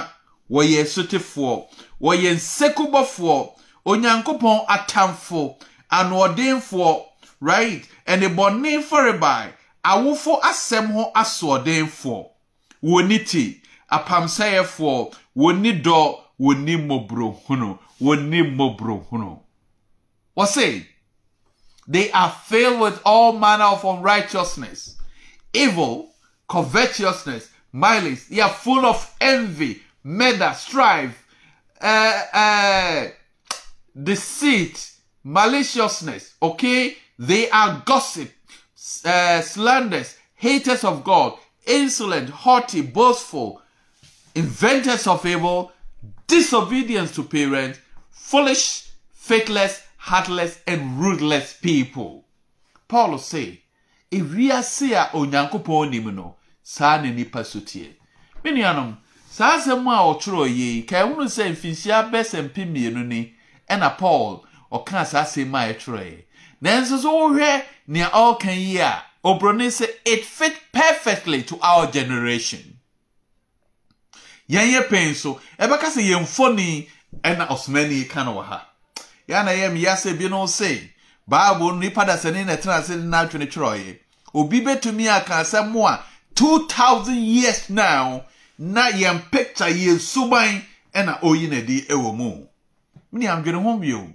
wɔyɛ 0.50 0.81
sotefoɔ 0.93 1.53
wɔyɛ 2.01 2.29
nsekubɔfoɔ 2.38 3.38
onyankopɔn 3.85 4.57
atamfo 4.75 5.57
anoɔdenfoɔ 5.91 6.91
right? 7.46 7.88
Ɛne 8.08 8.28
bɔne 8.36 8.72
fɔrebae 8.90 9.54
awofo 9.84 10.42
asɛm 10.42 10.88
ho 10.94 11.12
asoɔdenfoɔ 11.16 12.25
wɔni 12.84 13.28
ti. 13.30 13.62
Apamsɛyɛfoɔ 13.92 15.14
wɔni 15.38 15.84
dɔ 15.84 16.20
wɔni 16.40 16.75
mmɔborɔhunu 16.88 17.80
wɔni 18.02 18.40
mmɔborɔhunu. 18.50 19.40
Wɔse 20.36 20.88
they 21.88 22.12
are 22.12 22.32
filled 22.32 22.80
with 22.80 23.00
all 23.06 23.34
manner 23.34 23.66
of 23.66 23.84
unrighteousness 23.86 24.96
evil 25.54 26.10
covetousness 26.50 27.50
malice. 27.72 28.25
They 28.28 28.42
are 28.42 28.50
full 28.50 28.88
of 28.88 29.14
envy 29.22 29.84
murder 30.04 30.52
strife 30.58 31.24
uh, 31.80 32.24
uh, 32.34 33.08
deceit 34.02 34.94
maliciousness. 35.24 36.34
Okay 36.42 36.98
they 37.17 37.50
are 37.50 37.81
gossip 37.86 38.31
uh, 39.05 39.41
slanders 39.41 40.15
haters 40.36 40.84
of 40.84 41.03
god 41.03 41.34
insolent 41.65 42.29
haughty 42.29 42.81
boastful 42.81 43.62
inventors 44.36 45.07
of 45.07 45.25
evil, 45.25 45.72
disobedience 46.27 47.15
to 47.15 47.24
parents, 47.24 47.79
foolish, 48.12 48.91
faithless, 49.13 49.81
heartless, 49.98 50.60
and 50.67 51.00
ruthless 51.00 51.53
people. 51.53 52.25
Paul 52.88 53.17
say, 53.17 53.62
ewiase 54.12 54.91
a 54.91 55.10
onyankopɔn 55.17 55.89
nim 55.89 56.13
no, 56.15 56.36
saa 56.62 56.98
na 57.01 57.10
nipa 57.12 57.43
so 57.43 57.62
tie. 57.62 57.95
Me 58.43 58.51
nuanom, 58.51 58.98
saa 59.29 59.57
asɛm 59.57 59.88
a 59.88 60.03
ɔtwerɛ 60.13 60.55
yi, 60.55 60.81
ka 60.84 60.98
ɛhunu 60.98 61.25
sɛ 61.25 61.51
mfinhyia 61.55 62.12
bɛsɛ 62.12 62.43
mpe 62.50 62.65
ni, 63.07 63.34
paul 63.98 64.45
ɔka 64.72 65.05
saa 65.07 65.24
asɛm 65.24 65.55
a 65.55 65.74
ɛtwerɛɛ 65.74 66.24
nanso 66.65 66.98
so 66.98 67.12
wohwɛ 67.13 67.63
nea 67.88 68.10
ɔreka 68.10 68.55
yi 68.55 68.77
a 68.79 69.03
obroni 69.24 69.67
sɛ 69.67 69.88
it 70.03 70.25
fit 70.25 70.55
perfectly 70.72 71.43
to 71.43 71.60
our 71.62 71.91
generation. 71.91 72.79
Yɛn 74.50 74.74
yɛ 74.74 74.88
pɛn 74.88 75.15
so? 75.15 75.39
Ɛbɛka 75.60 75.88
sɛ 75.93 76.01
yɛn 76.10 76.24
mfoni 76.24 76.89
ɛna 77.24 77.48
ɔsomani 77.50 78.10
ka 78.10 78.24
no 78.24 78.36
wɔ 78.38 78.45
ha. 78.45 78.65
Yɛa 79.29 79.45
na 79.45 79.51
yɛ 79.51 79.72
meyɛ 79.74 79.93
sɛ 79.95 80.17
bi 80.17 80.27
no 80.27 80.48
se 80.48 80.91
no 81.27 81.72
nipa 81.77 82.01
dasani 82.01 82.43
na 82.45 82.55
ɛtena 82.55 82.79
ase 82.79 82.88
de 82.89 83.03
n'adwene 83.03 83.48
twerɛeɛ. 83.51 84.00
Obi 84.34 84.62
bɛtumi 84.62 85.07
aka 85.07 85.34
asɛm 85.41 85.69
mo 85.72 85.86
a 85.86 86.03
2000 86.34 87.15
years 87.15 87.69
now 87.69 88.25
na 88.57 88.89
yɛn 88.89 89.29
picture 89.31 89.65
yɛn 89.65 90.00
suban 90.00 90.63
ɛna 90.95 91.19
ɔyi 91.22 91.48
n'adi 91.48 91.86
ɛwɔ 91.88 92.15
mu. 92.15 92.48
Mene 93.12 93.27
amdwene 93.29 93.62
ho 93.62 93.77
bio. 93.77 94.10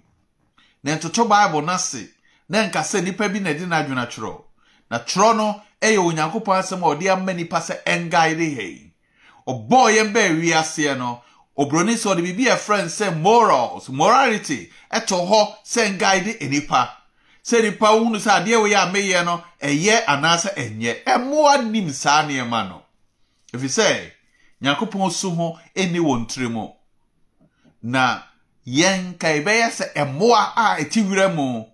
Na 0.82 0.96
ntoto 0.96 1.28
bible 1.28 1.62
no 1.62 1.72
ase 1.74 2.08
na 2.50 2.66
nka 2.66 2.80
sɛ 2.90 2.98
nipa 3.04 3.28
bi 3.32 3.38
na 3.40 3.50
ɛde 3.50 3.64
n'adwene 3.66 4.02
atwerɛ 4.06 4.34
na 4.90 4.98
twerɛ 4.98 5.36
no 5.36 5.62
ɛyɛ 5.80 5.98
onyankopɔn 6.08 6.58
asɛm 6.60 6.82
a 6.82 6.86
ɔde 6.92 7.06
ama 7.12 7.32
nipa 7.32 7.58
sɛ 7.60 7.74
ɛngaede 7.86 8.46
hɛi 8.58 8.90
ɔbɔɔ 9.46 9.86
yɛn 9.96 10.12
bɛɛ 10.14 10.30
wiaseɛ 10.40 10.98
no 10.98 11.22
obroni 11.56 11.94
sɛ 11.94 12.06
ɔde 12.12 12.20
biribi 12.26 12.48
a 12.48 12.56
ɛfrɛ 12.56 12.84
sɛ 12.98 13.06
morals 13.20 13.88
morality 13.88 14.70
ɛto 14.92 15.16
hɔ 15.30 15.40
sɛ 15.64 15.96
ngaede 15.98 16.40
nipa. 16.50 16.96
Sɛ 17.44 17.62
nipa 17.62 17.86
hunu 17.96 18.18
sɛ 18.18 18.30
adeɛ 18.38 18.56
wɔyɛ 18.62 18.76
a 18.82 18.92
meyɛ 18.92 19.24
no 19.24 19.42
ɛyɛ 19.62 20.04
anaasɛ 20.06 20.50
ɛnyɛ. 20.56 21.04
Ɛmmoa 21.04 21.70
nim 21.70 21.90
saa 21.92 22.22
nneɛma 22.24 22.68
no. 22.68 22.82
Ɛfiri 23.52 23.68
sɛ 23.78 24.10
nyankopɔn 24.62 25.10
so 25.12 25.30
ho 25.30 25.58
ɛni 25.76 25.98
wɔn 26.00 26.26
tiri 26.28 26.48
mu. 26.50 26.68
Na 27.82 28.22
yɛn 28.66 29.18
ka 29.18 29.28
ɛbɛyɛ 29.28 29.68
sɛ 29.70 29.92
ɛmmoa 29.94 30.52
a 30.56 30.76
ɛti 30.80 31.00
werɛ 31.08 31.34
mu 31.34 31.64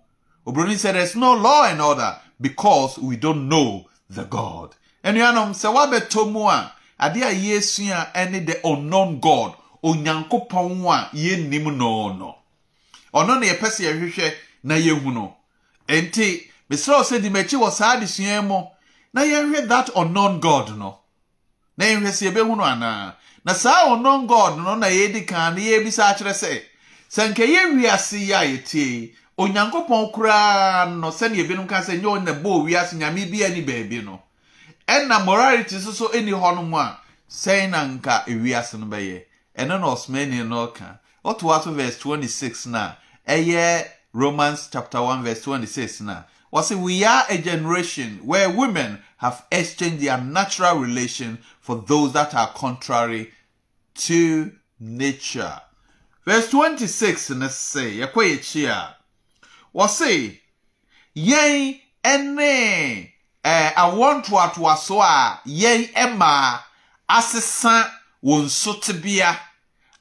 obroni 0.47 0.75
sɛ 0.75 0.93
there's 0.93 1.15
no 1.15 1.33
law 1.33 1.63
and 1.65 1.81
order 1.81 2.17
because 2.39 2.97
we 2.99 3.17
don't 3.17 3.49
know 3.49 3.85
the 4.09 4.23
god. 4.23 4.75
Ɛnuanom 5.03 5.51
sɛ 5.51 5.67
woabɛtɔ 5.75 6.31
mu 6.31 6.47
a 6.47 6.71
adeɛ 6.99 7.23
a 7.23 7.35
yɛsua 7.35 8.13
ɛne 8.13 8.45
the 8.45 8.59
unknown 8.65 9.19
god 9.19 9.53
onyankopɔn 9.83 10.85
a 10.87 11.09
yɛnnim 11.15 11.75
no 11.75 12.13
no 12.13 12.35
ɔno 13.13 13.39
na 13.39 13.45
yɛpɛ 13.47 13.67
sɛ 13.67 13.81
yɛhwehwɛ 13.91 14.33
na 14.63 14.75
yɛhu 14.75 15.13
no 15.13 15.35
nti 15.87 16.47
mesrɛ 16.69 17.03
sɛ 17.03 17.21
di 17.21 17.29
m'akyi 17.29 17.59
wɔ 17.59 17.69
saa 17.71 17.97
adesua 17.97 18.41
mu 18.47 18.63
na 19.13 19.21
yɛnhwɛ 19.23 19.67
that 19.67 19.89
unknown 19.95 20.39
god 20.39 20.77
no. 20.77 20.99
Na 21.77 21.85
yɛnhwɛ 21.85 22.11
sɛ 22.11 22.31
yɛbɛhu 22.31 22.55
no 22.57 22.63
anaa? 22.63 23.13
Na 23.43 23.53
saa 23.53 23.93
unknown 23.93 24.27
god 24.27 24.57
no 24.57 24.75
na 24.75 24.87
yɛdi 24.87 25.27
kan 25.27 25.55
na 25.55 25.61
yɛbisa 25.61 26.13
akyerɛ 26.15 26.33
sɛ 26.33 26.61
sɛ 27.09 27.29
nka 27.33 27.43
yɛwiase 27.45 28.19
yi 28.19 28.31
a 28.31 28.41
yɛtie 28.45 29.13
onyankopɔn 29.37 30.11
koraa 30.11 30.85
no 30.89 31.09
sɛnea 31.11 31.43
ebinom 31.45 31.67
ka 31.67 31.81
sɛ 31.81 32.01
nyɛ 32.01 32.09
ɔna 32.17 32.33
bɔɔ 32.41 32.63
wiase 32.65 32.93
nyame 32.97 33.25
bi 33.31 33.43
ani 33.45 33.61
baabi 33.61 34.03
no. 34.03 34.21
Ɛna 34.87 35.23
morality 35.25 35.75
nso 35.75 35.91
so 35.93 36.07
ɛni 36.09 36.31
hɔ 36.31 36.55
no 36.55 36.63
mu 36.63 36.77
a 36.77 36.99
sɛn 37.29 37.69
na 37.69 37.85
nka 37.85 38.25
ewiase 38.27 38.79
no 38.79 38.85
bɛyɛ. 38.87 39.23
Ɛno 39.57 39.79
na 39.79 39.87
ɔsomani 39.93 40.47
no 40.47 40.67
ka. 40.67 40.97
Ɔtoa 41.23 41.63
so 41.63 41.71
verse 41.71 41.99
26 41.99 42.65
na 42.67 42.93
ɛyɛ 43.27 43.87
romans 44.13 44.69
chapter 44.71 45.01
1 45.01 45.23
verse 45.23 45.41
26 45.43 46.01
na 46.01 46.23
wɔsɛ 46.51 46.75
we 46.81 47.03
are 47.03 47.25
a 47.29 47.37
generation 47.37 48.19
where 48.23 48.49
women 48.49 49.03
have 49.17 49.45
exchanged 49.51 50.01
their 50.01 50.17
natural 50.17 50.77
relation 50.79 51.37
for 51.59 51.83
those 51.87 52.13
that 52.13 52.33
are 52.33 52.47
contrary 52.53 53.31
to 53.93 54.51
nature. 54.79 55.61
Verse 56.25 56.49
26 56.49 57.29
na 57.31 57.47
sɛ 57.47 57.99
yɛkɔ 57.99 58.13
yɛkyi 58.39 58.67
a 58.69 58.96
wɔse 59.77 60.09
yɛn 61.29 61.53
ɛne 62.11 62.49
ɛɛ 63.45 63.73
awɔ 63.83 64.05
ntoatoaso 64.17 64.95
a 65.01 65.39
yɛn 65.45 65.81
ɛmaa 66.03 66.59
asesa 67.17 67.75
wɔn 68.23 68.49
so 68.49 68.73
tebea 68.73 69.37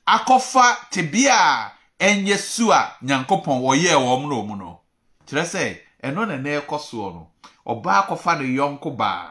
akɔfa 0.09 0.65
tebea 0.91 1.37
a 1.37 1.73
ɛnyɛ 2.01 2.37
su 2.39 2.73
a 2.73 2.97
nyankopɔn 3.05 3.61
wɔyɛɛ 3.61 3.97
wɔn 4.07 4.29
no 4.29 4.43
mu 4.49 4.57
no. 4.57 4.81
Kyerɛ 5.27 5.45
sɛ 5.53 5.63
ɛno 6.05 6.27
na 6.27 6.35
ɛna 6.39 6.61
ɛkɔ 6.63 6.77
soɔ 6.89 7.13
no 7.15 7.29
ɔbaa 7.67 8.07
akɔfa 8.07 8.39
ne 8.41 8.45
yɔnko 8.57 8.97
baa. 8.97 9.31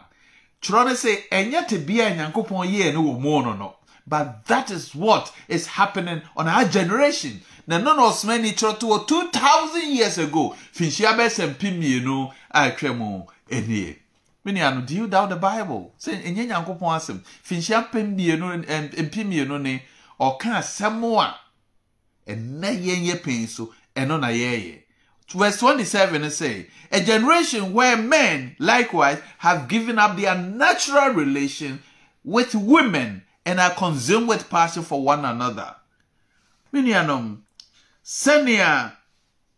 Kyerɛ 0.61 0.85
no 0.85 0.91
sɛ 0.93 1.11
ɛnyɛ 1.31 1.67
tebea 1.67 2.05
a 2.11 2.15
nyankopɔn 2.17 2.69
yɛɛ 2.69 2.93
no 2.93 3.01
wɔ 3.01 3.19
mu 3.19 3.41
no 3.41 3.53
no 3.53 3.75
but 4.07 4.45
that 4.45 4.69
is 4.69 4.93
what 4.93 5.31
is 5.47 5.65
happening 5.65 6.21
on 6.37 6.47
our 6.47 6.65
generation 6.65 7.41
na 7.67 7.77
na 7.77 7.93
ɔsomani 7.93 8.53
kyerɛ 8.53 8.79
to 8.79 8.85
wɔ 8.87 9.07
2000 9.07 9.91
years 9.95 10.17
ago 10.17 10.55
finhyia 10.73 11.13
bɛsɛ 11.17 11.49
mpe 11.49 11.71
mmienu 11.71 12.31
a 12.51 12.71
atwa 12.71 12.93
mu 12.95 13.23
nie 13.49 13.97
menuano 14.45 14.85
do 14.85 14.95
you 14.95 15.07
doubt 15.07 15.29
the 15.29 15.35
bible? 15.35 15.93
Sɛ 15.99 16.21
ɛnyɛ 16.23 16.47
nyankopɔn 16.47 16.95
asɛm. 16.95 17.19
Finhyia 17.43 17.89
mpe 17.89 18.03
mmienu 18.03 18.63
mpe 18.65 19.23
mmienu 19.23 19.61
ne 19.61 19.83
ɔka 20.19 20.59
asɛm 20.61 21.03
a 21.19 21.35
ɛnɛ 22.27 22.69
yɛn 22.83 23.05
yɛ 23.05 23.21
pɛn 23.21 23.47
so 23.47 23.73
ɛno 23.95 24.19
na 24.19 24.27
yɛyɛ. 24.27 24.81
Verse 25.27 25.57
27 25.57 26.29
say 26.29 26.67
a 26.91 27.01
generation 27.01 27.73
where 27.73 27.97
men 27.97 28.55
likewise 28.59 29.17
have 29.39 29.67
given 29.67 29.97
up 29.97 30.15
their 30.15 30.35
natural 30.37 31.15
relation 31.15 31.81
with 32.23 32.53
women 32.53 33.23
and 33.43 33.59
are 33.59 33.71
consumed 33.73 34.27
with 34.27 34.47
passion 34.51 34.83
for 34.83 35.01
one 35.01 35.25
another. 35.25 35.75
Menuanom 36.71 37.39
sɛnea 38.05 38.91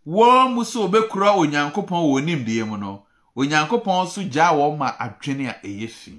wɔn 0.07 0.53
mu 0.53 0.63
so 0.63 0.87
obɛkura 0.87 1.29
onyankopɔn 1.41 2.01
wɔ 2.11 2.17
nimdeɛ 2.25 2.63
mu 2.69 2.77
no 2.77 3.05
onyankopɔn 3.35 4.05
nso 4.05 4.21
gyaa 4.33 4.51
wɔn 4.57 4.77
ma 4.77 4.87
adwene 5.05 5.49
a 5.49 5.55
ɛyɛ 5.67 5.89
fi. 5.89 6.13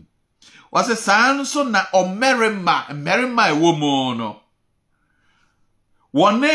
Wɔsɛ 0.73 0.95
saa 0.97 1.33
nso 1.33 1.65
na 1.65 1.81
ɔmmarima 1.95 2.75
mmarima 2.93 3.45
ɛwɔ 3.53 3.71
mu 3.81 4.15
no 4.15 4.41
wɔne 6.15 6.53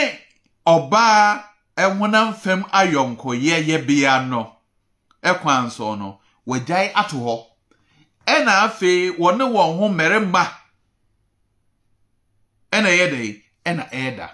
ɔbaa 0.68 1.44
ɛhonam 1.76 2.34
fam 2.36 2.62
ayɔnkoyɛ 2.72 3.66
yɛbea 3.68 4.28
no 4.30 4.56
ɛkwan 5.24 5.72
so 5.72 5.96
no 5.96 6.20
wɔgyae 6.48 6.92
ato 6.94 7.18
hɔ. 7.18 7.46
Ɛna 8.28 8.52
afei 8.70 9.10
wɔne 9.18 9.42
wɔn 9.52 9.78
ho 9.80 9.90
mmarima 9.90 10.44
ɛna 12.72 12.90
ɛyɛ 12.94 13.08
dɛ 13.12 13.42
ɛna 13.66 13.90
ɛyɛda 13.90 14.30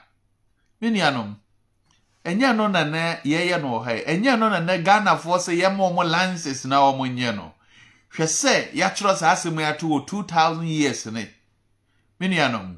me 0.82 0.89
nuanom 0.89 1.36
ɛnyɛ 2.26 2.56
no 2.56 2.68
na 2.68 2.84
na 2.84 3.15
yɛyɛ 3.24 3.62
no 3.62 3.68
wɔ 3.80 3.84
ha 3.86 3.92
yi 3.94 4.02
ɛnyɛ 4.04 4.39
no 4.39 4.50
na 4.50 4.60
na 4.60 4.78
ghanafoɔ 4.78 5.38
sɛ 5.46 5.52
yɛma 5.62 5.82
ɔmo 5.92 6.04
lances 6.10 6.65
na 6.65 6.78
ɔmo 6.78 7.06
nyɛ 7.08 7.36
no. 7.36 7.54
Hwɛ 8.13 8.26
sɛ 8.26 8.72
yɛatwerɛ 8.74 9.15
saa 9.18 9.34
asɛm 9.36 9.58
yi 9.60 9.63
ato 9.65 9.88
wɔ 9.88 10.06
2000 10.08 10.68
years 10.68 11.06
ne. 11.08 11.28
Me 12.20 12.28
nuanom 12.28 12.78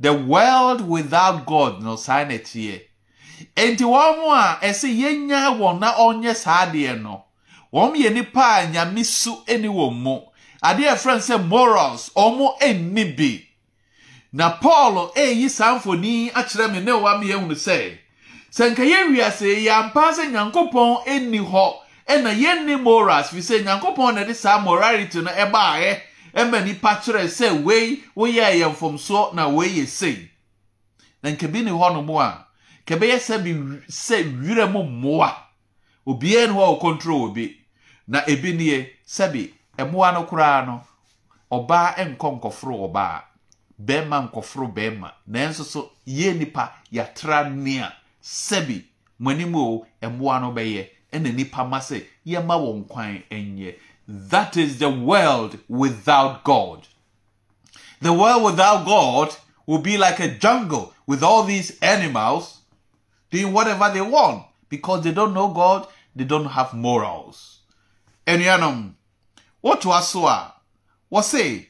the 0.00 0.12
world 0.12 0.80
without 0.88 1.46
god 1.46 1.82
no 1.82 1.96
saa 1.96 2.24
na 2.24 2.34
ɛteɛ 2.34 2.80
enti 3.56 3.84
wɔn 3.84 4.18
a 4.32 4.58
ɛsɛ 4.66 4.88
yɛnya 5.00 5.58
wɔn 5.58 5.80
na 5.80 5.94
ɔnyɛ 5.94 6.34
saa 6.36 6.66
adeɛ 6.66 7.00
no. 7.00 7.24
Wɔn 7.72 7.94
yɛ 7.96 8.12
nipa 8.12 8.40
a 8.62 8.66
nyame 8.72 9.04
su 9.04 9.32
ɛni 9.46 9.68
wɔn 9.68 9.94
mu 10.02 10.20
adeɛ 10.62 10.88
a 10.88 10.94
ɛfrɛ 10.94 11.14
no 11.14 11.20
sɛ 11.20 11.48
morals 11.48 12.10
ɔmo 12.16 12.58
ɛnni 12.60 13.16
bi 13.16 13.46
na 14.34 14.50
paul 14.50 15.12
ɛyi 15.14 15.48
saa 15.48 15.74
mfoni 15.78 16.30
akyerɛ 16.34 16.72
me 16.72 16.80
ne 16.80 16.92
wa 16.92 17.18
mi 17.18 17.26
ehunu 17.30 17.54
sɛ 17.54 17.98
sɛ 18.50 18.70
nka 18.70 18.82
yɛn 18.82 19.14
wiase 19.14 19.46
yɛ 19.66 19.70
ampa 19.80 20.10
sɛ 20.16 20.24
nyankopɔn 20.32 21.06
ɛnni 21.06 21.38
hɔ 21.50 21.64
ɛna 22.08 22.30
yɛnni 22.42 22.82
morals 22.82 23.28
fi 23.30 23.38
sɛ 23.38 23.62
nyankopɔn 23.64 24.14
na 24.14 24.24
ɛde 24.24 24.34
saa 24.34 24.58
morality 24.58 25.20
no 25.22 25.30
ɛbaayɛ 25.30 26.00
ɛma 26.34 26.64
nipa 26.64 27.00
kyerɛ 27.02 27.24
sɛ 27.38 27.62
wei 27.62 28.02
woyɛ 28.16 28.42
ɛyɛ 28.50 28.66
mfomsoɔ 28.74 29.34
na 29.34 29.48
wei 29.48 29.68
yɛ 29.68 29.86
sei. 29.86 30.30
Na 31.22 31.30
nka 31.30 31.46
bi 31.52 31.62
ni 31.62 31.70
hɔ 31.70 31.92
nom 31.94 32.10
a 32.18 32.44
ka 32.84 32.96
bɛyɛ 32.96 33.18
sɛ 33.22 33.38
bi 33.38 33.52
sɛ 33.88 34.16
wira 34.42 34.66
mu 34.66 34.82
mmoa. 34.82 35.30
Obiara 36.08 36.48
ni 36.50 36.54
hɔ 36.58 36.62
a 36.62 36.74
ɔkɔntrol 36.74 37.22
obi 37.30 37.56
na 38.08 38.20
ebi 38.26 38.52
nie 38.52 38.90
sɛbi 39.06 39.52
mmoa 39.78 40.12
no 40.12 40.24
koraa 40.24 40.66
no 40.66 40.82
ɔbaa 41.52 41.94
nkɔ 42.18 42.40
nkɔforo 42.40 42.90
ɔbaa. 42.90 43.22
Nkɔforo 43.80 45.14
nanso 45.28 45.64
so 45.64 45.90
yie 46.04 46.32
nipa 46.34 46.72
yatra 46.92 47.50
sɛbi 48.22 48.84
mo 49.18 49.30
anim 49.30 49.54
o 49.54 49.86
mmoa 50.02 50.40
no 50.40 50.52
bɛyɛ. 50.52 50.88
Ɛna 51.12 51.34
nipa 51.34 51.64
ma 51.64 51.78
sɛ 51.78 52.04
yɛma 52.26 52.56
wɔn 52.58 52.88
kwan 52.88 53.22
nyɛ. 53.30 53.76
That 54.08 54.56
is 54.56 54.78
the 54.78 54.90
world 54.90 55.58
without 55.68 56.44
god. 56.44 56.88
The 58.00 58.12
world 58.12 58.42
without 58.44 58.84
god 58.84 59.34
will 59.66 59.78
be 59.78 59.96
like 59.96 60.20
a 60.20 60.36
jungle 60.36 60.92
with 61.06 61.22
all 61.22 61.44
these 61.44 61.78
animals 61.80 62.58
doing 63.30 63.52
whatever 63.52 63.90
they 63.90 64.00
want. 64.00 64.44
Because 64.68 65.04
they 65.04 65.12
don't 65.12 65.34
know 65.34 65.48
god 65.48 65.86
they 66.16 66.24
don't 66.24 66.46
have 66.46 66.74
morals. 66.74 67.60
Ɛnuanom 68.26 68.94
wotoa 69.62 70.02
so 70.02 70.26
a 70.26 70.52
wɔse 71.12 71.66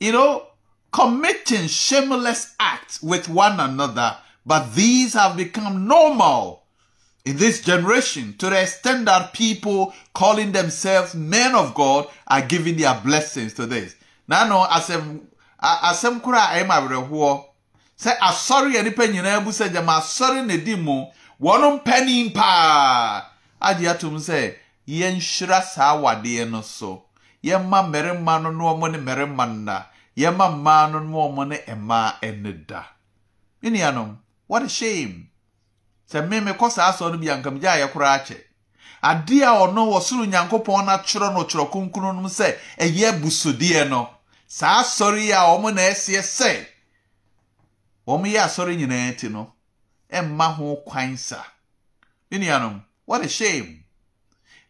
you 0.00 0.12
know 0.12 0.46
committing 0.92 1.66
shameless 1.66 2.54
acts 2.58 3.02
with 3.02 3.28
one 3.28 3.60
another 3.60 4.16
But 4.48 4.74
these 4.74 5.12
have 5.12 5.36
become 5.36 5.86
normal 5.86 6.62
in 7.26 7.36
this 7.36 7.60
generation 7.60 8.34
to 8.38 8.48
the 8.48 8.62
extent 8.62 9.04
that 9.04 9.34
people 9.34 9.92
calling 10.14 10.52
themselves 10.52 11.14
men 11.14 11.54
of 11.54 11.74
God 11.74 12.08
are 12.26 12.40
giving 12.40 12.78
their 12.78 12.98
blessings 13.04 13.52
to 13.54 13.66
this. 13.66 13.94
Now, 14.26 14.48
no, 14.48 14.64
asem 14.64 15.20
a- 15.60 16.20
kura 16.20 16.38
a 16.38 16.64
ɛyɛ 16.64 16.66
ma 16.66 16.80
awerɛhoɔ 16.80 17.44
sɛ 18.00 18.16
asɔre 18.18 18.80
a 18.80 18.82
nipa 18.84 19.02
nyinaa 19.06 19.44
bu 19.44 19.50
sɛ 19.50 19.68
gyama 19.70 19.98
asɔre 20.00 20.46
na 20.46 20.56
di 20.56 20.74
mu 20.76 21.04
wɔn 21.38 21.82
mpanin 21.84 22.32
paa 22.32 23.24
agye 23.60 23.86
atom 23.90 24.16
sɛ 24.16 24.54
yɛnhyira 24.88 25.62
saa 25.62 25.94
awadeɛ 25.94 26.48
no 26.50 26.62
so. 26.62 27.02
Yɛma 27.44 27.84
mmarima 27.92 28.40
no 28.42 28.50
na 28.50 28.88
ne 28.88 28.98
nna 28.98 29.86
yɛma 30.20 30.46
mmaa 30.54 30.86
no 30.90 30.98
na 31.00 31.16
wɔn 31.16 31.48
ne 31.48 31.56
mmaa 31.74 32.18
ɛne 32.20 32.66
da. 32.66 32.84
Me 33.62 33.70
what 34.46 34.62
a 34.62 34.68
shame. 34.68 35.28
Sɛ 36.10 36.28
me 36.28 36.40
mekɔ 36.40 36.70
saa 36.70 36.92
asɔre 36.92 37.12
no 37.12 37.18
bi 37.18 37.26
ankam 37.28 37.60
gya 37.60 37.72
ayɛ 37.76 37.92
koraa 37.92 38.18
kyɛ 38.26 38.38
adeɛ 39.02 39.42
a 39.44 39.52
ɔno 39.66 39.92
wɔ 39.92 40.00
soro 40.02 40.24
nyankopɔn 40.24 40.86
no 40.86 40.92
atwerɛ 40.96 41.32
no 41.34 41.44
twerɛ 41.44 41.70
kronkron 41.70 42.22
no 42.22 42.28
sɛ 42.28 42.56
ɛyɛ 42.78 43.12
abusudeɛ 43.12 43.88
no 43.88 44.08
saa 44.46 44.82
asɔre 44.82 45.20
yi 45.22 45.30
a 45.32 45.38
wɔn 45.60 45.74
na 45.74 45.82
ɛseɛ 45.82 46.22
sɛ 46.22 46.66
wɔn 48.06 48.24
yɛ 48.32 48.40
asɔre 48.46 48.76
nyinaa 48.76 49.16
ti 49.18 49.28
no 49.28 49.52
ɛmma 50.10 50.54
ho 50.56 50.76
kwan 50.86 51.16
sa. 51.16 51.44
Me 52.30 52.46
what 53.06 53.24
a 53.24 53.28
shame. 53.28 53.84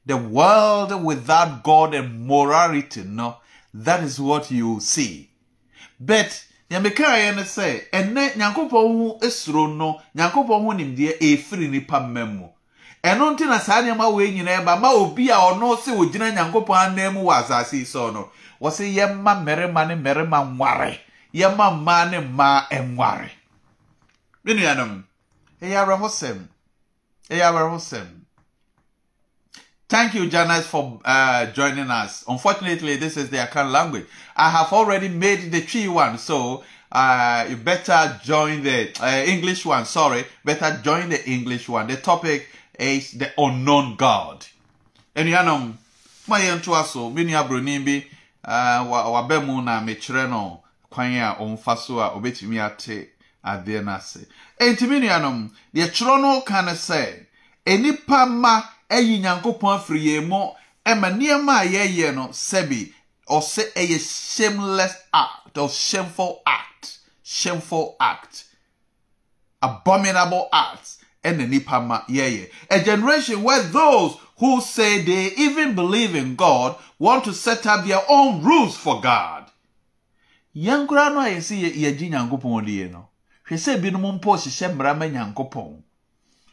The 0.07 0.17
world 0.17 1.03
without 1.05 1.63
god 1.65 1.95
and 1.95 2.27
morality 2.27 3.03
no 3.05 3.37
that 3.75 4.03
is 4.03 4.21
what 4.21 4.51
you 4.51 4.81
see 4.81 5.28
but 6.01 6.31
nyamekaeɛ 6.71 7.35
no 7.37 7.43
sɛ 7.43 7.91
ɛnɛ 7.93 8.37
nyankopɔn 8.37 8.99
ho 8.99 9.19
esuro 9.23 9.67
no 9.77 10.01
nyankopɔn 10.17 10.63
ho 10.65 10.73
nimdeɛ 10.73 11.19
ɛfiri 11.21 11.71
nipa 11.71 12.01
mma 12.01 12.25
mu. 12.27 12.49
Ɛno 13.03 13.33
nti 13.35 13.47
na 13.47 13.59
saa 13.59 13.81
nneɛma 13.83 14.13
wei 14.13 14.31
nyinaa 14.33 14.65
ba 14.65 14.77
ma 14.77 14.91
obi 14.93 15.31
a 15.31 15.37
ɔno 15.37 15.77
sɛ 15.79 15.97
ogyina 15.97 16.31
nyankopɔn 16.35 16.77
anan 16.93 17.15
mu 17.15 17.21
wɔ 17.25 17.43
asase 17.43 17.87
so 17.87 18.11
no 18.11 18.31
wɔsɛ 18.61 18.93
yɛmma 18.95 19.43
mmarima 19.43 19.87
ne 19.89 19.95
mmarima 19.95 20.45
nware. 20.57 20.99
Yɛmma 21.35 21.71
mmaa 21.79 22.11
ne 22.11 22.19
mmaa 22.21 22.69
nware. 22.71 23.31
Me 24.45 24.55
nuanom 24.55 25.05
ɛyɛ 25.63 25.77
awerɛhosɛm. 25.85 26.39
Ɛyɛ 27.31 27.45
awerɛhosɛm. 27.49 28.18
Thank 29.89 30.13
you, 30.13 30.29
Janice, 30.29 30.67
for 30.67 31.01
uh, 31.03 31.47
joining 31.47 31.91
us. 31.91 32.23
Unfortunately, 32.29 32.97
this 32.97 33.17
is 33.17 33.31
the 33.31 33.39
Akan 33.39 33.73
language. 33.73 34.05
I 34.37 34.51
have 34.51 34.71
already 34.71 35.09
made 35.09 35.51
the 35.51 35.63
tree 35.63 35.89
one, 35.89 36.19
so 36.19 36.63
uh, 36.93 37.47
you 37.49 37.57
better 37.57 38.21
join 38.23 38.63
the 38.63 38.91
uh, 39.01 39.25
English 39.27 39.65
one. 39.65 39.87
Sorry, 39.87 40.27
better 40.45 40.79
join 40.83 41.09
the 41.09 41.27
English 41.27 41.71
one. 41.71 41.87
The 41.87 41.97
topic 41.97 42.49
is 42.79 43.13
the 43.13 43.33
unknown 43.39 43.97
God. 43.97 44.45
And 45.17 45.27
you 45.27 45.35
know, 45.37 45.73
my 46.27 46.41
to 46.41 46.71
aso, 46.71 47.11
mini 47.11 47.33
abronin 47.33 47.83
bi 47.87 48.05
uh, 48.45 48.87
wa 48.87 49.11
wabe 49.11 49.43
mu 49.43 49.63
na 49.63 49.81
mekyerɛ 49.81 50.29
no 50.29 50.63
kwan 50.91 51.15
a 51.15 51.35
ɔmfa 51.41 51.79
so 51.79 51.99
a 52.01 52.11
obetumi 52.11 52.59
ate 52.63 53.09
adeɛ 53.43 53.83
no 53.83 53.93
ase. 53.93 54.27
Enti 54.61 54.87
me 54.87 55.01
nuanom, 55.01 55.51
deɛ 55.75 55.89
kyerɛ 55.89 56.21
no 56.21 56.43
ka 56.43 56.61
ne 56.61 56.73
sɛ, 56.73 57.25
enipa 57.67 58.29
ma 58.29 58.63
nyankopɔn 58.91 59.77
afiri 59.77 60.01
yɛn 60.05 60.29
mu 60.29 60.53
ɛma 60.85 61.11
nneɛma 61.17 61.61
a 61.63 61.67
yɛyɛ 61.67 62.15
no 62.15 62.29
sɛbi 62.29 62.93
ɔsɛ 63.29 63.73
ɛyɛ 63.75 63.99
shameless 64.37 64.95
act 65.13 65.59
or 65.59 65.69
shameful 65.69 66.43
act 66.47 66.99
shameful 67.23 67.97
act 68.01 68.45
abominable 69.63 70.49
acts 70.53 70.99
ɛna 71.25 71.49
nipa 71.49 71.81
ma 71.81 72.03
yɛyɛ. 72.09 72.51
A 72.71 72.81
generation 72.81 73.43
where 73.43 73.63
those 73.63 74.17
who 74.39 74.61
say 74.61 75.03
they 75.03 75.33
even 75.37 75.75
believe 75.75 76.15
in 76.15 76.37
God 76.37 76.77
want 76.99 77.25
to 77.25 77.35
set 77.35 77.67
up 77.67 77.85
their 77.85 78.03
own 78.09 78.43
rules 78.43 78.77
for 78.77 79.01
God. 79.01 79.51
Yɛn 80.57 80.87
koraa 80.87 81.13
no 81.13 81.21
a 81.21 81.29
yɛsi 81.29 81.61
yɛ 81.61 81.75
yɛgye 81.75 82.11
nyankopɔn 82.11 82.65
die 82.67 82.89
no 82.89 83.09
hwɛ 83.49 83.57
sɛ 83.57 83.81
binom 83.81 84.21
mpo 84.21 84.37
hyehyɛ 84.37 84.73
mmara 84.75 84.95
ma 84.97 85.07
nyankopɔn 85.07 85.83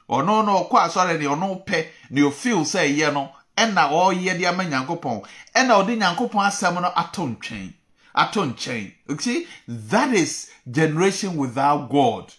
ɔno 0.10 0.46
no 0.46 0.64
ɔkɔ 0.64 0.78
asɔre 0.88 1.20
ne 1.20 1.26
ɔno 1.26 1.66
pɛ 1.66 1.88
ne 2.12 2.22
ofil 2.22 2.62
sɛ 2.66 2.80
ɛyɛ 2.90 3.14
no 3.14 3.32
ɛna 3.58 3.90
ɔreyɛ 3.92 4.38
de 4.38 4.46
ama 4.46 4.64
nyankopɔn 4.64 5.24
ɛna 5.56 5.72
ɔde 5.84 5.98
nyankopɔn 5.98 6.46
asɛm 6.50 6.82
no 6.82 6.92
ato 6.96 7.26
ntwɛn 7.28 7.74
ato 8.16 8.46
nkyɛn 8.46 8.92
see 9.22 9.48
that 9.68 10.14
is 10.14 10.50
generation 10.70 11.36
without 11.38 11.90
god. 11.90 12.32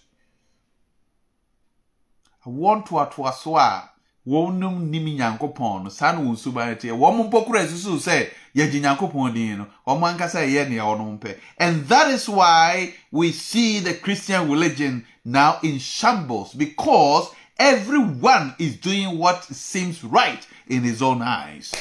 Wɔn 2.46 2.87
toatoa 2.87 3.33
so 3.35 3.57
a 3.57 3.90
wɔn 4.26 4.59
nom 4.59 4.90
nim 4.90 5.05
nyankopɔn 5.18 5.85
no. 5.85 5.88
Saa 5.90 6.12
na 6.12 6.20
wɔn 6.20 6.37
suban 6.38 6.76
teɛ 6.76 6.92
wɔn 6.96 7.29
mpo 7.31 7.44
kura 7.44 7.61
asusu 7.64 7.96
sɛ 7.98 8.31
yɛgye 8.55 8.81
nyankopɔn 8.81 9.35
din 9.35 9.59
no. 9.59 9.66
Wɔn 9.87 10.16
ankasa 10.16 10.46
yɛ 10.46 10.68
nea 10.68 10.83
wɔn 10.85 11.18
pɛ 11.18 11.38
and 11.59 11.87
that 11.88 12.09
is 12.11 12.29
why 12.29 12.94
we 13.11 13.33
see 13.33 13.81
the 13.81 13.94
christian 13.94 14.48
religion 14.48 15.05
now 15.24 15.59
in 15.62 15.79
shambles 15.79 16.55
because 16.55 17.29
everyone 17.59 18.55
is 18.59 18.77
doing 18.77 19.19
what 19.19 19.45
seems 19.45 20.05
right 20.05 20.47
in 20.66 20.83
his 20.83 21.03
own 21.03 21.23
eyes. 21.23 21.73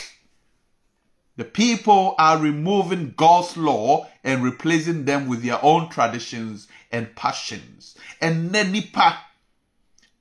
The 1.38 1.43
people 1.43 2.15
are 2.17 2.38
removing 2.38 3.13
God's 3.17 3.57
law 3.57 4.07
and 4.23 4.43
replacing 4.43 5.05
them 5.05 5.27
with 5.27 5.43
their 5.43 5.63
own 5.63 5.89
traditions 5.89 6.67
and 6.91 7.13
passions. 7.15 7.95
And 8.21 8.51
nipa. 8.51 9.19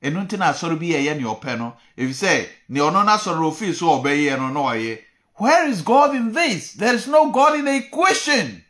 Ɛno 0.02 0.26
nti 0.26 0.38
na 0.38 0.52
asɔre 0.52 0.78
bi 0.78 0.86
yɛyɛ 0.86 1.16
nea 1.16 1.34
ɔpɛ 1.34 1.58
no. 1.58 1.76
Efisɛ 1.96 2.46
nea 2.68 2.82
ɔno 2.82 3.06
n'asɔre 3.06 3.40
ofi 3.50 3.72
so 3.72 4.02
ɔbɛyɛ 4.02 4.38
no 4.38 4.48
na 4.48 4.96
where 5.36 5.66
is 5.66 5.82
God 5.82 6.14
in 6.14 6.32
this? 6.32 6.74
There 6.74 6.94
is 6.94 7.06
no 7.08 7.30
God 7.30 7.58
in 7.58 7.64
the 7.64 7.76
equation. 7.76 8.64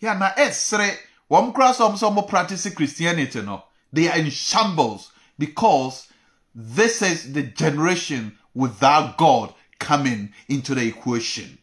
Yà 0.00 0.18
na 0.18 0.30
ɛsere 0.32 0.96
wɔn 1.30 1.54
kora 1.54 1.72
sɛ 1.72 1.90
wɔn 1.96 1.98
sɛ 1.98 2.28
practice 2.28 2.68
Christianity 2.74 3.42
no. 3.42 3.64
They 3.92 4.08
are 4.08 4.18
in 4.18 4.30
shambles 4.30 5.10
because 5.38 6.08
this 6.54 7.02
is 7.02 7.32
the 7.32 7.42
generation 7.42 8.38
without 8.54 9.16
God 9.16 9.54
coming 9.78 10.32
into 10.48 10.74
the 10.74 10.86
equation. 10.86 11.58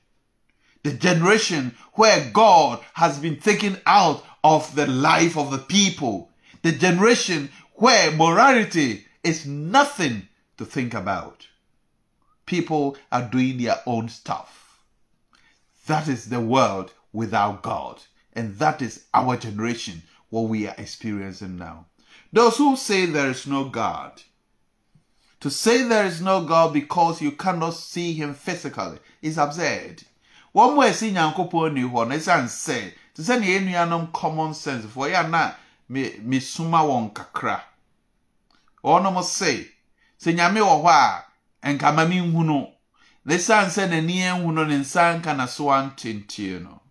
The 0.84 0.94
generation 0.94 1.76
where 1.94 2.30
God 2.32 2.80
has 2.94 3.20
been 3.20 3.40
taken 3.40 3.82
out 3.86 4.24
of 4.44 4.76
the 4.76 4.88
life 4.88 5.38
of 5.38 5.52
the 5.52 5.58
people. 5.58 6.30
The 6.62 6.72
generation 6.72 7.50
where 7.74 8.12
morality 8.12 9.06
is 9.24 9.46
nothing 9.46 10.28
to 10.58 10.66
think 10.66 10.94
about. 10.94 11.48
People 12.46 12.96
are 13.12 13.28
doing 13.28 13.58
their 13.58 13.82
own 13.86 14.08
stuff. 14.08 14.80
That 15.88 16.08
is 16.08 16.30
the 16.30 16.40
world 16.40 16.94
without 17.12 17.64
God. 17.64 18.02
And 18.34 18.56
that 18.60 18.82
is 18.82 19.06
our 19.14 19.38
generation, 19.38 20.04
what 20.30 20.44
we 20.44 20.68
are 20.68 20.76
experiencing 20.78 21.58
now. 21.58 21.88
Those 22.36 22.58
who 22.58 22.76
say 22.76 23.06
there 23.06 23.30
is 23.30 23.48
no 23.48 23.70
God, 23.70 24.22
to 25.40 25.50
say 25.50 25.84
there 25.84 26.06
is 26.06 26.20
no 26.20 26.44
God 26.44 26.74
because 26.74 27.22
you 27.22 27.32
cannot 27.32 27.76
see 27.76 28.12
him 28.12 28.34
physically 28.34 28.98
is 29.22 29.38
absurd. 29.38 30.04
Wɔn 30.54 30.76
mu 30.76 30.82
a 30.82 30.88
esi 30.90 31.14
nyankopɔn 31.14 31.74
ni 31.74 31.84
hɔ 31.84 32.10
no 32.10 32.14
esan 32.14 32.44
sɛ 32.44 32.92
te 33.14 33.22
sɛ 33.22 33.40
nea 33.40 33.62
enuanom 33.62 34.12
common 34.12 34.54
sense 34.54 34.84
for 34.86 35.08
yɛ 35.08 35.24
ana 35.24 35.56
me 35.88 36.18
me 36.24 36.42
suma 36.42 36.80
wɔn 36.80 37.14
kakra. 37.14 37.62
Wɔnom 38.84 39.24
se 39.24 39.72
sɛ 40.22 40.36
nyame 40.36 40.60
wɔ 40.60 40.84
hɔ 40.84 41.24
a 41.64 41.74
nka 41.74 41.96
ma 41.96 42.06
mi 42.06 42.18
nhunu 42.20 42.70
na 43.24 43.36
esan 43.36 43.68
sɛ 43.68 43.88
n'ani 43.88 44.44
nhunu 44.44 44.68
ne 44.68 44.80
nsa 44.80 45.22
nka 45.22 45.38
na 45.38 45.46
so 45.46 45.68
antentie 45.72 46.62
no. 46.62 46.82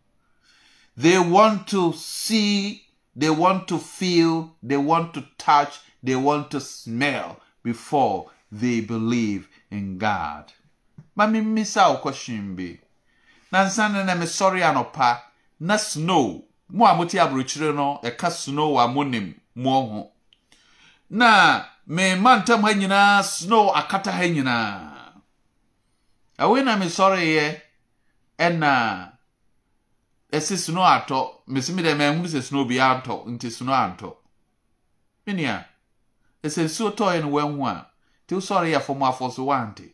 They 0.97 1.19
want 1.19 1.67
to 1.69 1.93
see 1.93 2.84
they 3.17 3.31
want 3.31 3.69
to 3.69 3.79
feel, 3.79 4.55
they 4.63 4.77
want 4.77 5.15
to 5.15 5.25
touch, 5.39 5.81
they 6.03 6.17
want 6.17 6.51
to 6.51 6.61
smell 6.61 7.41
before 7.63 8.31
they 8.51 8.81
believe 8.81 9.49
in 9.71 9.99
God. 9.99 10.53
Mami 11.17 11.41
mmisa 11.41 11.89
wo 11.89 11.97
question 11.97 12.57
bi. 12.57 12.79
Na 13.53 13.65
nsa 13.65 13.89
na 13.89 14.05
na 14.05 14.15
mesɔre 14.15 14.63
anɔpa 14.63 15.21
na 15.61 15.77
snow 15.77 16.45
mo 16.69 16.87
a 16.87 16.95
mote 16.95 17.19
aburokyire 17.19 17.75
no 17.75 18.01
ɛka 18.03 18.31
snow 18.33 18.79
a 18.79 18.89
monim 18.89 19.35
mo 19.55 19.71
ho. 19.87 20.11
Na 21.11 21.65
me 21.87 22.15
ma 22.17 22.39
ntam 22.39 22.63
ha 22.63 22.73
nyinaa 22.75 23.23
snow 23.23 23.71
akata 23.71 24.11
ha 24.13 24.23
nyinaa. 24.27 25.23
Awe 26.39 26.63
na 26.65 26.77
mesɔre 26.77 27.21
yɛ 27.23 27.61
ɛna 28.39 29.14
ɛsi 30.37 30.57
snow 30.65 30.83
atɔ 30.95 31.19
mesi 31.53 31.73
mi 31.75 31.83
dɛ 31.83 31.93
mɛ 31.99 32.05
nhunu 32.13 32.29
sɛ 32.35 32.41
snow 32.49 32.65
bi 32.65 32.77
atɔ 32.91 33.15
nti 33.33 33.49
snow 33.57 33.73
antɔ 33.85 34.11
minia 35.27 35.57
ɛsɛ 36.45 36.61
nsuo 36.67 36.91
tɔɔɛ 36.99 37.23
no 37.23 37.29
wɔn 37.35 37.67
a 37.71 37.87
te 38.27 38.35
sɔre 38.37 38.69
yɛ 38.75 38.81
fam 38.87 39.01
afɔ 39.09 39.33
so 39.33 39.45
wante 39.45 39.87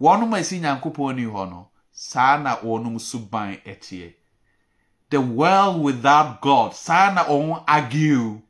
wɔn 0.00 0.22
a 0.34 0.38
esi 0.40 0.60
nyankopɔn 0.60 1.14
ni 1.16 1.24
hɔ 1.24 1.42
no 1.50 1.68
saa 1.92 2.36
na 2.38 2.56
wɔn 2.56 2.98
suban 2.98 3.60
ɛteɛ 3.64 4.14
the 5.10 5.20
world 5.20 5.82
without 5.82 6.40
God 6.40 6.74
saa 6.74 7.12
na 7.14 7.22
wɔn 7.24 7.62
argue 7.68 8.42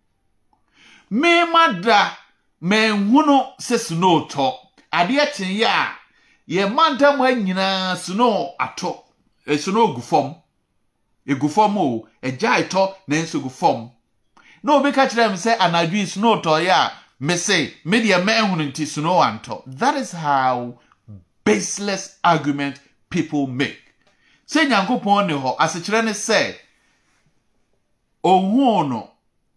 mema 1.11 1.81
da 1.83 2.13
manhunu 2.63 3.37
sɛ 3.61 3.77
snow 3.79 4.27
tɔ 4.27 4.47
adeɛ 4.93 5.25
kyenyɛ 5.35 5.67
a 5.67 5.87
yɛma 6.49 6.97
ntam 6.97 7.19
ha 7.19 7.29
nyinaa 7.35 7.97
snow 7.97 8.55
atɔ 8.59 8.91
eh, 9.47 9.57
snow 9.59 9.93
gu 9.95 10.01
fam 10.01 10.35
egu 11.27 11.49
fam 11.49 11.77
o 11.79 12.09
ɛgya 12.23 12.51
ɛtɔ 12.63 12.95
nanso 13.09 13.41
gu 13.43 13.49
fam. 13.51 13.91
Na 14.63 14.75
obi 14.75 14.93
ka 14.93 15.07
kyerɛ 15.07 15.31
me 15.31 15.37
sɛ 15.37 15.57
anadwo 15.59 15.97
yi 15.97 16.07
snow 16.07 16.41
tɔeɛ 16.43 16.71
a 16.71 16.93
mese 17.21 17.73
me 17.85 18.01
deɛ 18.03 18.23
mɛhunu 18.25 18.69
nti 18.73 18.87
snow 18.87 19.21
antɔ. 19.21 19.63
That 19.67 19.97
is 19.97 20.13
how 20.13 20.79
baseless 21.45 22.17
argument 22.25 22.81
people 23.09 23.47
make. 23.47 23.81
Sɛ 24.47 24.69
nyankopɔn 24.69 25.27
ne 25.27 25.35
hɔ 25.35 25.57
asekyerɛ 25.59 26.05
ne 26.05 26.13
sɛ 26.13 26.57
ohuu 28.25 28.89
no 28.89 29.11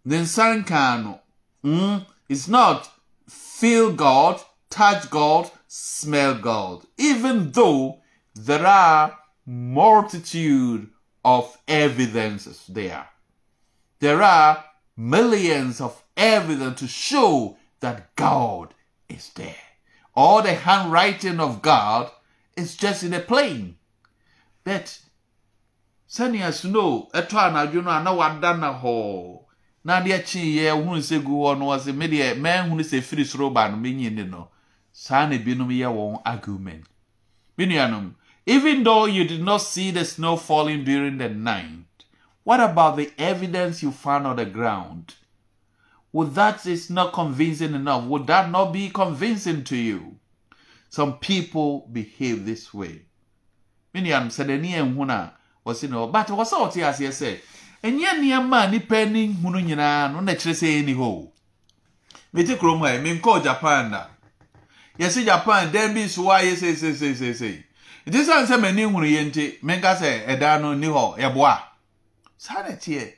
ne 0.04 0.16
nsa 0.18 0.64
nkaa 0.64 1.02
no 1.02 1.20
mm, 1.64 2.06
it's 2.28 2.48
not 2.48 2.88
feel 3.28 3.92
god 3.92 4.40
touch 4.70 5.10
god 5.10 5.50
smell 5.68 6.34
god. 6.34 6.84
Even 6.98 7.52
though 7.52 8.00
there 8.34 8.66
are 8.66 9.18
multitude 9.46 10.88
of 11.24 11.56
evidences 11.66 12.64
there 12.68 13.08
there 14.00 14.22
are 14.22 14.64
millions 14.96 15.80
of 15.80 16.02
evidence 16.16 16.80
to 16.80 16.86
show 16.86 17.56
that 17.80 18.14
God 18.16 18.74
is 19.08 19.30
there. 19.34 19.56
All 20.14 20.42
the 20.42 20.54
handwriting 20.54 21.40
of 21.40 21.62
God 21.62 22.10
is 22.56 22.76
just 22.76 23.02
in 23.02 23.14
a 23.14 23.20
plane. 23.20 23.76
But 24.62 24.98
sɛnea 26.08 26.52
snow 26.52 27.08
ɛtɔ 27.14 27.50
anadwo 27.50 27.82
no 27.84 27.90
a 27.90 28.02
na 28.02 28.12
wada 28.14 28.56
na 28.56 28.78
hɔ 28.78 29.42
na 29.84 30.00
adeɛ 30.00 30.22
kyee 30.24 30.56
yɛ 30.60 30.72
hunu 30.72 30.98
sɛ 31.00 31.24
gu 31.24 31.32
hɔ 31.32 31.58
no 31.58 31.66
wɔse 31.66 31.94
me 31.94 32.06
deɛ 32.06 32.34
mɛhunu 32.40 32.80
sɛ 32.84 33.02
firi 33.02 33.24
soro 33.24 33.52
ba 33.52 33.68
no 33.68 33.76
menyi 33.76 34.12
ne 34.12 34.22
no 34.22 34.48
saa 34.92 35.26
na 35.26 35.36
binom 35.36 35.68
yɛ 35.68 35.88
wɔn 35.90 36.22
argument 36.24 36.86
me 37.56 37.66
nuanom 37.66 38.14
even 38.46 38.82
though 38.82 39.06
you 39.06 39.24
did 39.24 39.42
not 39.42 39.58
see 39.58 39.90
the 39.90 40.04
snow 40.04 40.36
falling 40.36 40.84
during 40.84 41.18
the 41.18 41.28
night 41.28 41.84
what 42.44 42.60
about 42.60 42.96
the 42.96 43.10
evidence 43.16 43.82
you 43.82 43.90
found 43.90 44.26
on 44.26 44.36
the 44.36 44.44
ground? 44.44 45.14
Would 46.12 46.34
that 46.34 46.64
is 46.66 46.90
not 46.90 47.14
convincing 47.14 47.74
enough? 47.74 48.04
Would 48.04 48.26
that 48.26 48.50
not 48.50 48.70
be 48.72 48.90
convincing 48.90 49.64
to 49.64 49.76
you? 49.76 50.16
Some 50.90 51.18
people 51.18 51.88
behave 51.90 52.44
this 52.44 52.72
way. 52.72 53.00
Miniam 53.94 54.30
said 54.30 54.50
any 54.50 54.72
huna 54.72 55.32
was 55.64 55.82
in 55.82 55.90
but 55.90 56.30
was 56.30 56.52
out 56.52 56.74
here 56.74 56.84
as 56.84 57.00
you 57.00 57.10
say. 57.12 57.40
And 57.82 57.98
yet 57.98 58.20
near 58.20 58.42
man 58.42 58.70
ni 58.70 58.78
penny 58.80 59.28
hununina 59.28 60.12
no 60.12 60.20
na 60.20 60.32
kyerɛ 60.32 60.52
sɛ 60.52 60.84
ɛni 60.84 60.94
hɔ. 60.94 61.28
Mete 62.32 62.58
kurom 62.58 62.80
ha 62.80 63.00
me 63.02 63.18
nkɔ 63.18 63.42
Japan 63.42 63.90
da. 63.90 64.06
Yɛsi 64.98 65.24
Japan 65.24 65.72
dan 65.72 65.94
bi 65.94 66.06
so 66.06 66.30
a 66.30 66.40
yɛsɛ 66.40 66.74
sɛ 66.74 67.64
sɛ 68.12 68.24
sane 68.24 68.46
sɛ. 68.46 68.56
Nti 68.56 68.60
m'ani 68.62 68.82
hunu 68.84 69.06
yɛ 69.06 69.22
nti 69.28 69.58
menka 69.62 69.94
sɛ 70.00 70.26
ɛdan 70.26 70.60
no 70.62 70.74
ni 70.74 70.86
hɔ 70.86 71.18
yɛboa. 71.18 71.58
Saa 72.36 72.62
na 72.62 72.74
teɛ 72.76 73.14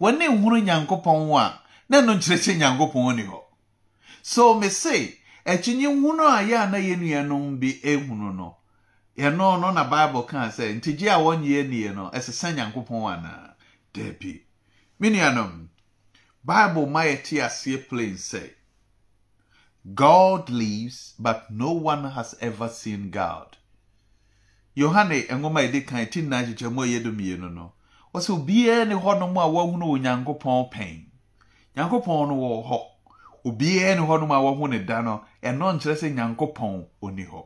wɔne 0.00 0.24
nhunu 0.28 0.58
nyankopɔn 0.64 1.30
a 1.40 1.60
na 1.88 2.00
ɛno 2.00 2.14
nkyerɛ 2.16 2.38
sɛ 2.38 2.56
nyankopɔn 2.58 3.16
ni 3.16 3.22
hɔ. 3.24 3.40
So 4.22 4.54
me 4.58 4.68
se 4.68 5.18
akyinye 5.46 5.88
nhunu 5.88 6.22
a 6.22 6.42
yɛ 6.42 6.66
a 6.66 6.70
na 6.70 6.78
yɛ 6.78 6.96
nuanom 6.98 7.58
bi 7.60 7.80
ehunu 7.82 8.34
no. 8.34 8.56
Yɛno 9.18 9.60
no 9.60 9.70
na 9.70 9.84
bible 9.84 10.22
kaa 10.22 10.48
sɛ 10.48 10.80
ntigye 10.80 11.08
a 11.10 11.18
wɔnyɛ 11.18 11.68
nie 11.68 11.88
no 11.88 12.10
ɛsesa 12.10 12.54
nyankopɔn 12.54 13.12
anaa 13.18 13.54
daabi. 13.92 14.42
Me 14.98 15.10
nuanom 15.10 15.68
bible 16.44 16.86
ma 16.86 17.00
yɛte 17.02 17.38
aseɛ 17.46 17.88
plain 17.88 18.14
sɛ 18.14 18.50
god 19.94 20.48
lives 20.50 21.14
but 21.18 21.50
no 21.50 21.72
one 21.72 22.04
has 22.12 22.34
ever 22.40 22.68
seen 22.68 23.10
god 23.10 23.56
yohane 24.76 25.26
nwoma 25.30 25.60
a 25.60 25.64
yɛdi 25.68 25.86
kan 25.86 26.06
ti 26.10 26.22
nnan 26.22 26.44
kyekyɛmu 26.46 26.82
a 26.82 26.86
yɛdu 26.86 27.10
mmienu 27.12 27.48
no 27.52 27.72
wɔsɛ 28.14 28.30
obiara 28.36 28.84
ne 28.88 28.94
hɔnom 28.94 29.36
a 29.36 29.46
wahunu 29.54 29.86
onyankopɔn 29.94 30.70
pɛn 30.72 31.04
nyankopɔn 31.76 32.28
no 32.28 32.34
wɔ 32.42 32.66
hɔ 32.68 32.78
obiara 33.44 33.94
ne 33.96 34.02
hɔnom 34.06 34.30
a 34.30 34.40
wahu 34.44 34.68
ne 34.68 34.78
da 34.84 35.00
no 35.02 35.24
ɛno 35.42 35.74
nkyerɛ 35.76 35.94
sɛ 36.00 36.08
nyankopɔn 36.14 36.86
ɔni 37.02 37.24
hɔ 37.30 37.42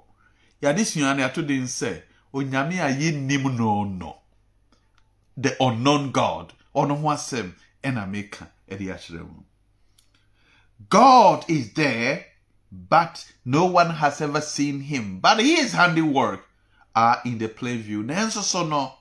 yɛade 0.62 0.85
sua 0.85 1.15
no 1.15 1.23
yɛato 1.23 2.03
onyame 2.33 2.79
a 2.81 3.12
no 3.57 3.85
no 3.85 4.17
the 5.37 5.55
unknown 5.62 6.12
god. 6.12 6.53
Ɔno 6.75 7.01
ho 7.01 7.09
asɛm 7.09 7.55
ɛna 7.83 8.09
meka 8.11 8.49
ɛde 8.71 9.21
mu. 9.21 9.43
God 10.89 11.45
is 11.49 11.73
there 11.75 12.27
but 12.71 13.33
no 13.45 13.65
one 13.67 13.91
has 13.91 14.21
ever 14.21 14.41
seen 14.41 14.81
him. 14.81 15.21
But 15.21 15.41
his 15.41 15.73
handiwork 15.73 16.45
are 16.97 17.21
in 17.27 17.39
the 17.39 17.47
plain 17.49 17.79
view 17.83 18.03
nanso 18.03 18.43
so 18.43 18.65
no 18.67 18.93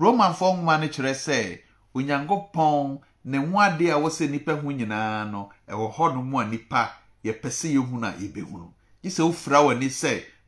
romanfoɔ 0.00 0.56
nwoma 0.56 0.80
no 0.80 0.86
kyerɛ 0.88 1.12
sɛ 1.14 1.58
onyankopɔn 1.94 2.98
ne 3.24 3.38
ho 3.38 3.60
ade 3.60 3.90
a 3.90 3.94
wɔsɛ 4.00 4.30
nipa 4.30 4.54
ho 4.56 4.70
no 4.70 5.50
ɛwɔ 5.68 5.94
hɔnom 5.94 6.40
a 6.40 6.44
nipa 6.48 6.90
yɛpɛ 7.24 7.48
sɛ 7.50 7.68
yɛhunu 7.76 8.06
a 8.08 8.12
yɛbɛhunu. 8.18 8.68
Gye 9.02 9.10
sɛ 9.10 9.22
wofira 9.28 9.60
w'ani 9.62 9.88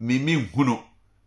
mimi 0.01 0.37
nhunu. 0.55 0.79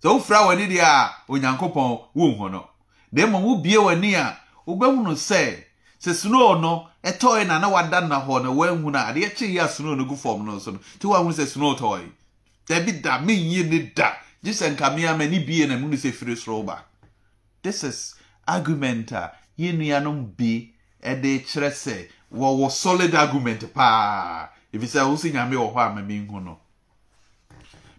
Sɛ 0.04 0.10
wofira 0.12 0.48
w'ani 0.48 0.68
deɛ 0.68 0.82
a 0.82 1.12
onyankopɔn 1.30 2.00
wonhu 2.16 2.50
no. 2.52 2.68
Na 3.12 3.26
mmom 3.28 3.44
wobie 3.44 3.78
w'ani 3.78 4.16
a 4.16 4.38
wobɛhunu 4.68 5.14
sɛ 5.16 5.64
sɛ 6.02 6.14
snow 6.16 6.60
no 6.60 6.88
ɛtɔe 7.04 7.46
na 7.48 7.60
na 7.60 7.70
na 8.02 8.20
hɔ 8.26 8.44
na 8.44 8.50
woahunu 8.50 8.96
a 8.98 9.14
adeɛ 9.14 9.36
kye 9.36 9.48
yɛ 9.54 9.64
a 9.66 9.70
snow 9.70 9.94
no 9.96 10.06
gu 10.06 10.16
fam 10.16 10.44
no 10.44 10.58
so 10.60 10.72
no 10.72 10.80
nti 10.80 11.06
woahunu 11.08 11.34
da 13.02 13.20
menyi 13.20 13.64
ne 13.70 13.92
da. 13.96 14.14
Gye 14.48 14.54
sɛ 14.54 14.70
nkamea 14.72 15.18
m'ani 15.18 15.40
bie 15.46 15.68
na 15.68 15.76
munu 15.78 15.98
sɛ 15.98 16.14
firi 16.14 16.36
this 17.62 17.84
is 17.84 18.16
argument 18.48 19.12
a 19.12 19.34
yɛn 19.60 19.78
nuanom 19.78 20.38
bi 20.38 20.72
ɛde 21.04 21.44
kyerɛ 21.46 21.70
sɛ 21.70 22.08
wɔwɔ 22.34 22.72
solid 22.72 23.14
argument 23.14 23.74
paa. 23.74 24.48
Efisɛ 24.74 25.04
wosi 25.06 25.34
nyame 25.34 25.56
wɔ 25.56 25.74
hɔ 25.74 25.80
a 25.92 25.96
mɛmi 26.02 26.26
nhu 26.28 26.44
no. 26.46 26.60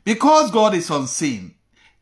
Because 0.04 0.50
god 0.50 0.72
is 0.72 0.88
unseen 0.88 1.54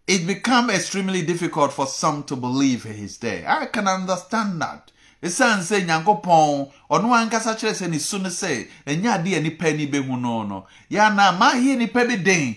it 0.07 0.25
become 0.25 0.71
extremely 0.71 1.23
difficult 1.23 1.73
for 1.73 1.89
some 1.89 2.23
to 2.23 2.37
believe 2.37 2.85
he 2.85 3.03
is 3.03 3.19
there. 3.19 3.45
I 3.51 3.67
can 3.67 3.89
understand 3.89 4.63
that. 4.63 4.93
Ɛsiane 5.21 5.63
sɛ 5.67 5.85
nyankopɔn 5.85 6.71
ɔno 6.89 7.11
ankasa 7.29 7.57
kyerɛ 7.59 7.73
sɛ 7.75 7.91
ne 7.91 7.99
su 7.99 8.19
no 8.21 8.29
sɛ 8.29 8.69
ɛnyɛ 8.87 9.19
ade 9.19 9.35
a 9.35 9.41
nipa 9.41 9.67
ani 9.67 9.89
bɛhu 9.89 10.21
no 10.21 10.45
no. 10.45 10.67
Yɛana 10.89 11.37
maayɛ 11.37 11.79
nipa 11.79 12.05
bi 12.05 12.15
den 12.15 12.57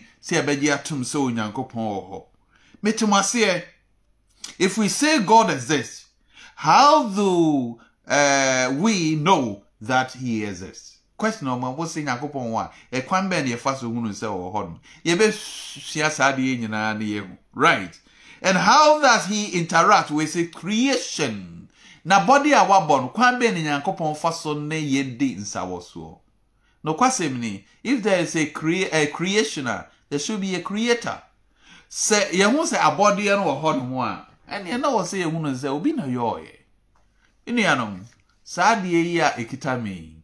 if 4.60 4.78
we 4.78 4.88
say 4.90 5.22
God 5.24 5.50
exists, 5.52 6.08
how 6.56 7.10
do 7.10 7.80
uh, 8.08 8.74
we 8.78 9.16
know 9.16 9.64
that 9.82 10.12
He 10.14 10.44
exists? 10.44 10.98
Question 11.18 11.48
number? 11.48 11.68
A 12.92 13.02
kwan 13.02 13.30
ben 13.30 13.48
ye 13.48 13.56
fast 13.56 13.84
hunu 13.84 14.14
sadi 16.12 16.58
nyina 16.58 16.94
na 16.98 17.00
ye 17.00 17.22
right. 17.54 18.00
And 18.42 18.58
how 18.58 19.02
does 19.02 19.26
He 19.26 19.58
interact 19.60 20.12
with 20.12 20.34
His 20.34 20.50
creation? 20.54 21.70
Na 22.06 22.26
body 22.26 22.54
a 22.54 22.60
wabon 22.60 23.14
kwan 23.14 23.40
ben 23.40 23.56
Yakopon 23.56 24.18
faso 24.18 24.56
ne 24.60 25.04
di. 25.04 25.38
No 26.82 26.94
if 27.84 28.04
there 28.04 28.20
is 28.20 28.36
a, 28.38 28.46
crea- 28.48 28.90
a 28.90 29.08
creationer, 29.08 29.86
there 30.10 30.20
should 30.20 30.42
be 30.42 30.56
a 30.56 30.62
creator. 30.62 31.22
Sɛ 31.90 32.30
yɛn 32.32 32.56
ho 32.56 32.64
sɛ 32.64 32.78
abɔdeɛ 32.78 33.38
no 33.38 33.46
wɔ 33.46 33.62
hɔ 33.62 34.04
a 34.04 34.28
ɛneɛ 34.52 34.80
na 34.80 34.90
wɔ 34.90 35.02
sɛ 35.04 35.24
yɛhu 35.26 35.42
no 35.42 35.50
sɛ 35.52 35.68
obi 35.70 35.94
na 35.94 36.04
yɛɔyɛ 36.04 36.56
nnuanom 37.48 38.06
saa 38.44 38.76
adeɛ 38.76 39.04
yi 39.06 39.20
a 39.20 39.30
ɛkita 39.32 39.82
me 39.82 39.92
yi. 39.94 40.16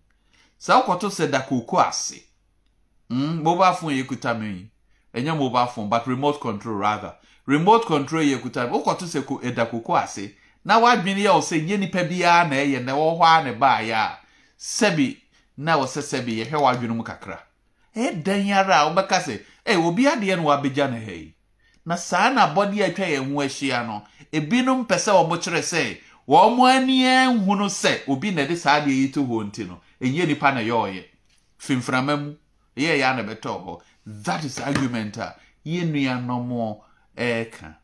Saa 0.57 0.81
wokɔto 0.81 1.09
sɛ 1.09 1.29
da 1.31 1.41
kooko 1.41 1.77
mm, 3.09 3.41
mobile 3.43 3.73
phone 3.73 3.93
yɛ 3.93 4.05
kuta 4.07 4.33
me 4.39 4.69
mobile 5.13 5.67
phone 5.67 5.89
but 5.89 6.05
remote 6.07 6.41
control 6.41 6.75
rather. 6.75 7.15
Remote 7.45 7.85
control 7.85 8.23
yɛ 8.23 8.41
kuta 8.41 8.65
me. 8.67 8.77
Wokɔto 8.77 9.05
sɛ 9.05 9.23
ɛda 9.41 9.69
kooko 9.69 9.95
ase. 10.03 10.33
Na 10.63 10.79
wadwene 10.79 11.21
yɛ 11.21 11.33
wo 11.33 11.41
sɛ 11.41 11.65
nyɛ 11.65 11.79
nipa 11.79 12.03
biara 12.03 12.49
na 12.49 12.55
ɛyɛ 12.55 12.83
na 12.83 12.93
ɛwɔ 12.93 13.19
hɔ 13.19 13.23
a 13.23 13.43
na 13.43 13.53
ɛbaayɛ 13.53 13.93
a 13.93 14.19
sɛbi 14.59 15.17
na 15.57 15.77
wɔ 15.77 15.85
sɛ 15.85 16.01
sɛbi 16.01 16.45
yɛhwɛ 16.45 16.59
wadwene 16.61 16.95
mu 16.95 17.03
kakra. 17.03 17.39
Ɛyɛ 17.95 18.23
dan 18.23 18.51
ara 18.51 18.75
a 18.81 18.89
wobɛka 18.93 19.19
sɛ 19.21 19.41
ɛ 19.65 19.73
adeɛ 19.75 20.35
no 20.37 20.43
wabɛgya 20.43 20.89
no 20.91 20.97
ha 20.99 21.11
yi? 21.11 21.33
Na 21.85 21.95
saa 21.95 22.29
na 22.33 22.47
abɔde 22.53 22.79
a 22.81 22.89
atwa 22.91 23.05
yɛn 23.05 23.33
ho 23.33 23.39
ahyia 23.41 23.85
no 23.87 24.03
ebinom 24.31 24.85
pɛ 24.87 24.95
sɛ 24.97 25.11
wɔn 25.13 25.39
kyerɛ 25.41 25.61
sɛ 25.61 25.97
wɔn 26.27 26.69
ani 26.69 27.03
nhunu 27.39 27.67
sɛ 27.69 28.01
obi 28.07 28.31
na 28.31 28.41
ɛde 28.43 28.57
saa 28.57 28.79
adeɛ 28.81 28.89
yi 28.91 29.07
to 29.11 29.21
hɔ 29.23 29.45
nti 29.51 29.67
no 29.67 29.79
ɛnyɛ 30.01 30.27
nipa 30.27 30.51
na 30.51 30.59
ɛyɛ 30.61 30.73
ɔyɛ 30.85 31.03
fimframa 31.59 32.15
mu 32.21 32.35
ɛyɛ 32.77 32.97
yɛ 32.99 33.03
ana 33.11 33.23
bɛtɔ 33.23 33.51
hɔ. 33.65 33.81
That 34.05 34.43
is 34.45 34.59
argument 34.59 35.17
a 35.17 35.35
yɛn 35.65 35.91
nuanom 35.91 36.79
ɛɛka. 37.17 37.75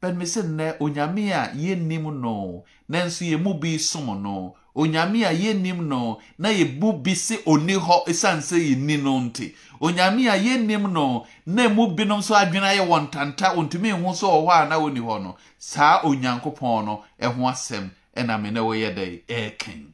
Bɛn 0.00 0.16
mi 0.16 0.24
sɛ 0.24 0.42
nnɛ 0.42 0.78
onyame 0.80 1.32
a 1.32 1.52
yɛnnim 1.54 2.20
no 2.20 2.64
nanso 2.88 3.24
yɛn 3.28 3.42
mu 3.42 3.54
bi 3.54 3.76
som 3.76 4.06
no 4.22 4.56
onyame 4.74 5.24
a 5.26 5.32
yɛnnim 5.34 5.86
no 5.86 6.20
na 6.38 6.48
yɛbu 6.48 7.02
bi 7.02 7.14
se 7.14 7.36
ɔni 7.44 7.76
hɔ 7.78 8.06
ɛsiane 8.06 8.40
sɛ 8.40 8.56
yɛnni 8.58 9.02
no 9.02 9.20
nti 9.20 9.54
onyame 9.80 10.28
a 10.28 10.36
yɛnnim 10.38 10.90
no 10.92 11.26
na 11.46 11.68
mu 11.68 11.88
binom 11.94 12.22
so 12.22 12.34
adwene 12.34 12.66
ayɛ 12.76 12.86
wɔn 12.86 13.10
ntanta 13.10 13.54
ɔntumi 13.56 13.90
nho 13.98 14.14
so 14.14 14.28
wɔ 14.28 14.46
hɔ 14.46 14.62
a 14.66 14.68
na 14.68 14.76
ɔni 14.78 14.98
hɔ 15.00 15.22
no. 15.22 15.36
Saa 15.58 16.00
onyankopɔn 16.02 16.84
no 16.84 17.04
ɛho 17.20 17.36
asɛm 17.50 17.90
ɛna 18.16 18.40
me 18.42 18.50
na 18.50 18.60
wɔyɛ 18.60 18.94
dɛ 18.96 19.22
ɛɛken. 19.26 19.86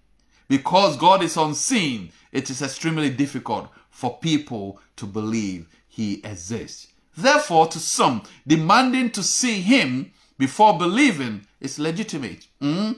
Because 0.49 0.97
god 0.97 1.23
is 1.23 1.37
unseen 1.37 2.11
it 2.33 2.51
is 2.51 2.63
extremely 2.63 3.11
difficult 3.11 3.69
for 3.91 4.19
people 4.19 4.79
to 4.97 5.07
believe 5.07 5.67
he 5.89 6.21
exists. 6.23 6.89
Therefore 7.17 7.67
to 7.69 7.79
some 7.79 8.23
demanding 8.47 9.11
to 9.13 9.23
see 9.23 9.63
him 9.63 10.13
before 10.39 10.77
believing 10.79 11.47
is 11.61 11.79
legitimate. 11.79 12.47
Mm? 12.61 12.97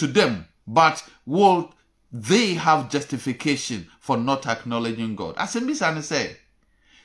to 0.00 0.06
them, 0.06 0.46
but 0.72 1.02
will 1.26 1.72
they 2.12 2.54
have 2.54 2.90
justification 2.90 3.86
for 4.00 4.16
not 4.16 4.46
acknowledging 4.46 5.16
God? 5.16 5.36
Asɛm 5.36 5.66
bi 5.66 5.74
saa 5.74 5.92
ne 5.92 6.00
sɛ, 6.00 6.36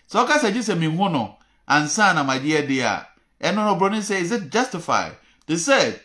sɛ 0.10 0.26
ɔka 0.26 0.40
sɛ 0.40 0.54
gye 0.54 0.62
sɛ 0.62 0.78
mehu 0.78 1.12
no 1.12 1.38
ansa 1.68 2.14
na 2.14 2.24
madeɛ 2.24 2.68
deɛ 2.68 2.84
a, 2.84 3.08
ɛno 3.48 3.56
no 3.56 3.76
obroni 3.76 4.00
sɛ, 4.00 4.22
is 4.22 4.32
it 4.32 4.50
justified? 4.50 5.16
They 5.48 5.58
said, 5.58 6.00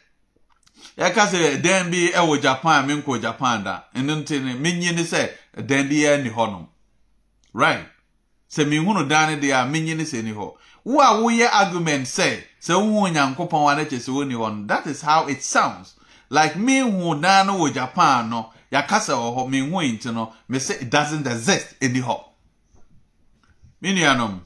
yɛka 0.96 1.26
sɛ 1.28 1.62
dan 1.62 1.90
bi 1.90 2.10
ɛwɔ 2.14 2.40
Japan, 2.42 2.88
menkɔ 2.88 3.20
Japan 3.20 3.64
da, 3.64 3.82
ɛno 3.94 4.10
eh, 4.10 4.22
nti 4.22 4.42
no, 4.42 4.54
menyi 4.58 4.94
ne 4.94 5.02
sɛ 5.02 5.30
dan 5.66 5.88
bi. 5.88 6.66
Right? 7.52 7.86
sɛ 8.50 8.64
mehu 8.66 8.92
no 8.94 9.04
dan 9.04 9.30
no 9.32 9.40
deɛ 9.40 9.62
a 9.62 9.66
menyi 9.70 9.96
ne 9.96 10.04
sɛ 10.04 10.24
ni 10.24 10.32
hɔ 10.32 10.54
wo 10.84 11.00
a 11.00 11.20
woyɛ 11.22 11.48
argument 11.52 12.06
sɛ 12.06 12.42
sɛ 12.60 12.74
wohu 12.74 13.06
onyankopɔn 13.06 13.72
a 13.72 13.76
na 13.76 13.84
woni 13.84 14.34
hɔ 14.34 14.66
that 14.66 14.86
is 14.86 15.02
how 15.02 15.26
it 15.28 15.42
sounds 15.42 15.94
like 16.30 16.54
mehu 16.56 17.20
dan 17.20 17.46
no 17.46 17.58
wɔ 17.58 17.74
japan 17.74 18.30
no 18.30 18.52
yɛakasa 18.72 19.14
wɔ 19.14 19.28
hɔ 19.36 19.48
mehu 19.50 19.82
nti 19.82 20.12
no 20.14 20.32
me 20.48 20.58
sɛ 20.58 20.82
it 20.82 20.90
doesn't 20.90 21.26
exist 21.26 21.74
ɛni 21.80 22.02
hɔ 22.02 22.24
me 23.80 23.94
nuanom 23.94 24.40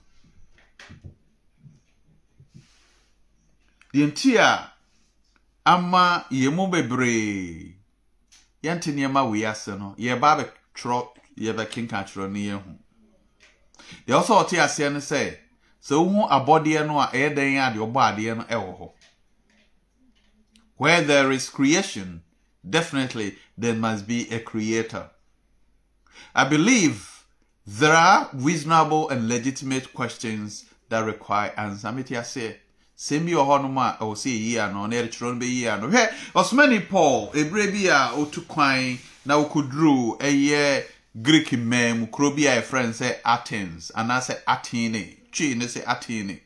deɛ 3.92 4.06
nti 4.10 4.36
a 4.38 4.72
ama 5.66 6.24
yɛn 6.30 6.54
mu 6.54 6.66
bebree 6.68 7.76
yɛnte 8.62 8.90
nneɛma 8.92 9.20
wɔ 9.28 9.36
yi 9.36 9.44
ase 9.46 9.68
no 9.78 9.94
yɛba 9.98 10.28
abɛtwerɛ 10.34 11.08
yɛbɛkenka 11.38 11.98
kyerɛ 12.08 12.28
no 12.32 12.38
yɛhu 12.48 12.72
deɛ 14.06 14.14
ɔsɛ 14.20 14.32
ɔte 14.40 14.56
aseɛ 14.64 14.92
no 14.92 14.98
sɛ 15.00 15.20
sɛ 15.86 15.94
wohu 16.00 16.28
abɔdeɛ 16.30 16.86
no 16.86 16.98
a 16.98 17.06
ɛyɛ 17.12 17.28
dɛn 17.36 17.60
a 17.60 17.70
deɛ 17.74 17.80
ɔbɔ 17.86 18.00
adeɛ 18.08 18.36
no 18.38 18.42
ɛwɔ 18.44 18.70
hɔ 18.78 18.86
where 20.76 21.00
there 21.02 21.30
is 21.32 21.48
creation 21.48 22.22
definitely 22.68 23.36
there 23.56 23.74
must 23.74 24.06
be 24.06 24.28
a 24.30 24.40
creator. 24.40 25.10
I 26.34 26.48
believe 26.48 27.24
there 27.66 27.92
are 27.92 28.28
reasonable 28.32 29.08
and 29.08 29.28
legitimate 29.28 29.92
questions 29.94 30.64
that 30.88 31.04
require 31.04 31.52
answer. 31.56 31.92
Mete 31.92 32.10
aseɛ 32.10 32.56
sɛm 32.96 33.26
bi 33.26 33.32
wɔ 33.32 33.44
hɔnom 33.46 33.76
a 33.78 33.96
ɛwɔ 34.00 34.14
sɛ 34.14 34.64
ano 34.68 34.86
na 34.86 34.96
yɛrekyerɛ 34.96 35.34
no 35.34 35.40
bɛyi 35.40 35.72
ano 35.72 35.88
hwɛ 35.90 36.12
ɔsomani 36.34 36.88
paul 36.88 37.32
ɛberɛ 37.32 37.72
bi 37.72 37.88
a 37.88 38.12
ɔtu 38.14 38.46
kwan 38.46 38.98
na 39.24 39.34
ɔkɔduruu 39.42 40.18
ɛyɛ 40.20 40.84
greek 41.22 41.52
man 41.52 42.00
mu 42.00 42.06
kuro 42.06 42.30
bi 42.30 42.42
a 42.42 42.60
yɛfrɛ 42.62 42.84
no 42.86 42.92
sɛ 42.92 43.16
athens 43.24 43.90
anaasɛ 43.96 44.38
atene 44.46 45.16
twii 45.32 45.56
ne 45.56 45.66
sɛ 45.66 45.84
atene 45.86 46.40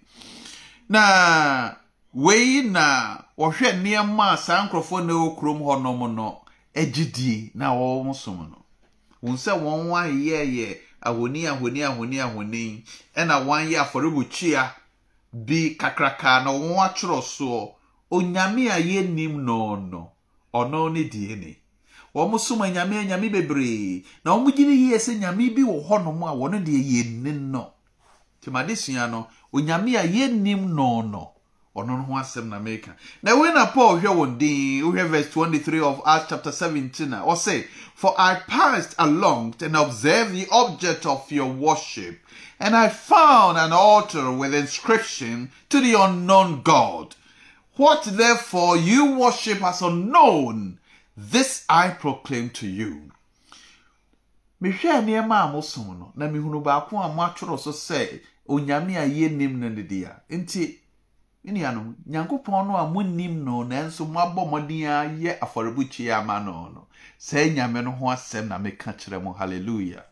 na 0.88 1.74
wei 2.14 2.62
na 2.62 3.18
wɔhwɛ 3.38 3.68
nneɛma 3.76 4.32
a 4.32 4.36
saa 4.36 4.64
nkurɔfoɔ 4.64 5.04
na 5.06 5.12
ɛwɔ 5.12 5.36
kurom 5.38 5.60
hɔnom 5.60 6.14
no 6.14 6.40
agyidie 6.74 7.50
na 7.54 7.70
wɔwɔ 7.74 8.14
som 8.14 8.38
no. 8.50 8.58
Wɔn 9.22 9.36
sɛ 9.36 9.52
wɔn 9.60 9.92
ayɛyɛ 9.92 10.78
ahoni 11.02 11.46
ahoni 11.46 11.80
ahoni 11.84 12.16
ahoni 12.20 12.84
ɛna 13.14 13.44
wɔn 13.44 13.60
ayɛ 13.66 13.76
afɔrebɔkyia 13.84 14.70
bi 15.32 15.76
kakraka 15.76 16.44
na 16.44 16.50
wɔn 16.50 16.78
atwerɛ 16.86 17.20
soɔ. 17.22 17.74
Onyame 18.10 18.70
a 18.70 18.80
yɛnnim 18.80 19.36
no 19.44 19.76
no 19.76 20.10
ɔno 20.54 20.90
ne 20.92 21.04
die 21.04 21.36
ne. 21.36 21.58
Wɔn 22.14 22.38
som 22.40 22.60
anyame 22.62 22.96
anyame 23.04 23.28
bebree. 23.30 24.02
Na 24.24 24.32
wɔn 24.34 24.54
gyina 24.56 24.72
yie 24.72 24.96
sɛ 24.96 25.18
nyame 25.20 25.54
bi 25.54 25.62
wɔ 25.62 25.86
hɔnom 25.86 26.22
a 26.26 26.32
wɔn 26.32 26.64
deɛ 26.64 26.80
yɛnni 26.80 27.38
no. 27.50 27.72
Tìmade 28.40 28.74
sua 28.76 29.06
no 29.08 29.26
onyame 29.52 29.94
a 29.94 30.06
yɛnnim 30.08 30.72
no 30.72 31.02
no 31.02 31.32
ɔno 31.84 31.96
no 31.98 32.02
ho 32.02 32.14
asɛm 32.14 32.48
na 32.48 32.58
meka 32.58 32.94
na 33.22 33.34
wei 33.34 33.52
na 33.52 33.66
paul 33.66 34.00
hwɛ 34.00 34.14
wɔn 34.14 34.38
din 34.38 35.08
verse 35.08 35.30
23 35.30 35.80
of 35.80 36.02
acts 36.06 36.26
chapter 36.28 36.52
17 36.52 37.12
a 37.12 37.16
ɔse 37.18 37.66
for 37.94 38.14
i 38.18 38.34
passed 38.34 38.94
along 38.98 39.54
and 39.60 39.76
observed 39.76 40.32
the 40.32 40.46
object 40.50 41.06
of 41.06 41.30
your 41.32 41.46
worship 41.46 42.20
and 42.60 42.74
i 42.74 42.88
found 42.88 43.56
an 43.58 43.72
altar 43.72 44.30
with 44.32 44.54
inscription 44.54 45.50
to 45.68 45.80
the 45.80 45.94
unknown 45.94 46.62
god. 46.62 47.14
What 47.76 48.02
therefore 48.04 48.76
you 48.76 49.14
worship 49.14 49.62
as 49.62 49.82
unknown 49.82 50.80
this 51.16 51.64
i 51.68 51.90
proclaim 51.90 52.50
to 52.50 52.66
you. 52.66 53.12
No 54.60 54.70
na 54.70 55.60
so 55.60 55.82
onyame 58.48 59.30
ne 59.30 60.78
na 61.52 61.82
hallelujah. 69.38 70.04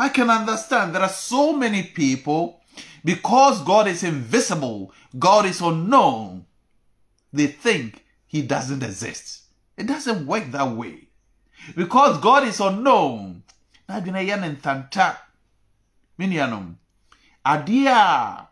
I 0.00 0.08
can 0.10 0.30
understand. 0.30 0.94
There 0.94 1.02
are 1.02 1.08
so 1.08 1.52
many 1.52 1.82
people 1.82 2.60
because 3.04 3.62
god 3.64 3.88
is 3.88 4.02
invisible 4.04 4.92
god 5.18 5.46
is 5.46 5.60
unknown 5.60 6.44
they 7.32 7.46
think 7.46 8.04
he 8.26 8.42
doesn't 8.42 8.82
exist. 8.82 9.42
It 9.76 9.86
doesn't 9.86 10.26
work 10.26 10.50
that 10.52 10.70
way. 10.76 11.08
Because 11.74 12.18
god 12.20 12.46
is 12.46 12.60
unknown 12.60 13.42
n'adwene 13.88 14.26
yɛ 14.28 14.40
ne 14.40 14.48
ntanta. 14.54 15.16
Me 16.18 16.26
nuanom 16.26 16.76
adeɛ 17.44 17.86
a 17.88 18.48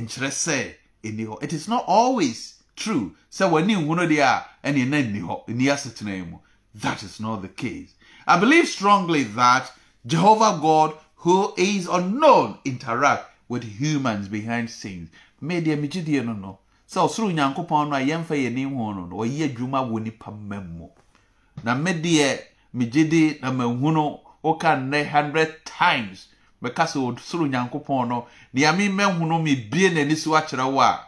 nkyerɛ 0.00 0.30
sɛ 0.30 0.74
ɛni 1.04 1.42
it 1.42 1.52
is 1.52 1.68
not 1.68 1.84
always 1.86 2.62
true. 2.76 3.14
Sɛ 3.30 3.50
w'ani 3.50 3.74
hunu 3.74 4.06
deɛ 4.08 4.22
a 4.22 4.46
ɛne 4.68 4.88
na 4.88 4.96
nni 4.98 5.20
hɔ 5.22 5.46
nni 5.48 5.64
asetena 5.72 6.28
mu. 6.30 6.38
That 6.74 7.02
is 7.02 7.20
not 7.20 7.42
the 7.42 7.48
case. 7.48 7.94
I 8.26 8.38
believe 8.38 8.68
strongly 8.68 9.22
that 9.22 9.72
jehovah 10.06 10.58
god 10.60 10.94
who 11.16 11.54
is 11.56 11.86
unknown 11.86 12.58
interact 12.64 13.30
with 13.48 13.64
humans 13.64 14.28
behind 14.28 14.70
scenes. 14.70 15.10
Me 15.40 15.60
deɛ 15.60 15.78
megyedie 15.80 16.24
no 16.24 16.32
no. 16.32 16.58
Sɛ 16.88 17.08
ɔsoro 17.08 17.32
nyankopɔn 17.32 17.88
no 17.90 17.96
a 17.96 18.00
yɛmfa 18.00 18.34
yɛni 18.36 18.64
hu 18.68 18.94
no 18.94 19.06
no 19.06 19.16
ɔyɛ 19.16 19.54
adwuma 19.54 19.88
wɔ 19.88 20.02
nipa 20.02 20.30
na 21.62 21.74
me 21.74 21.92
deɛ 21.92 22.38
megye 22.74 23.04
di 23.08 23.38
na 23.40 23.50
mahunu 23.52 24.20
woka 24.42 24.76
nnɛ 24.76 25.08
hundred 25.08 25.64
times 25.64 26.28
mɛka 26.64 26.84
sɛ 26.86 26.98
ɔsoro 26.98 27.44
nyankopɔn 27.46 28.08
no 28.08 28.26
nea 28.54 28.72
me 28.72 28.88
mɛhunu 28.88 29.36
mebie 29.42 29.90
n'ani 29.90 30.16
so 30.16 30.30
akyerɛ 30.30 30.64
wo 30.72 30.80
a 30.80 31.00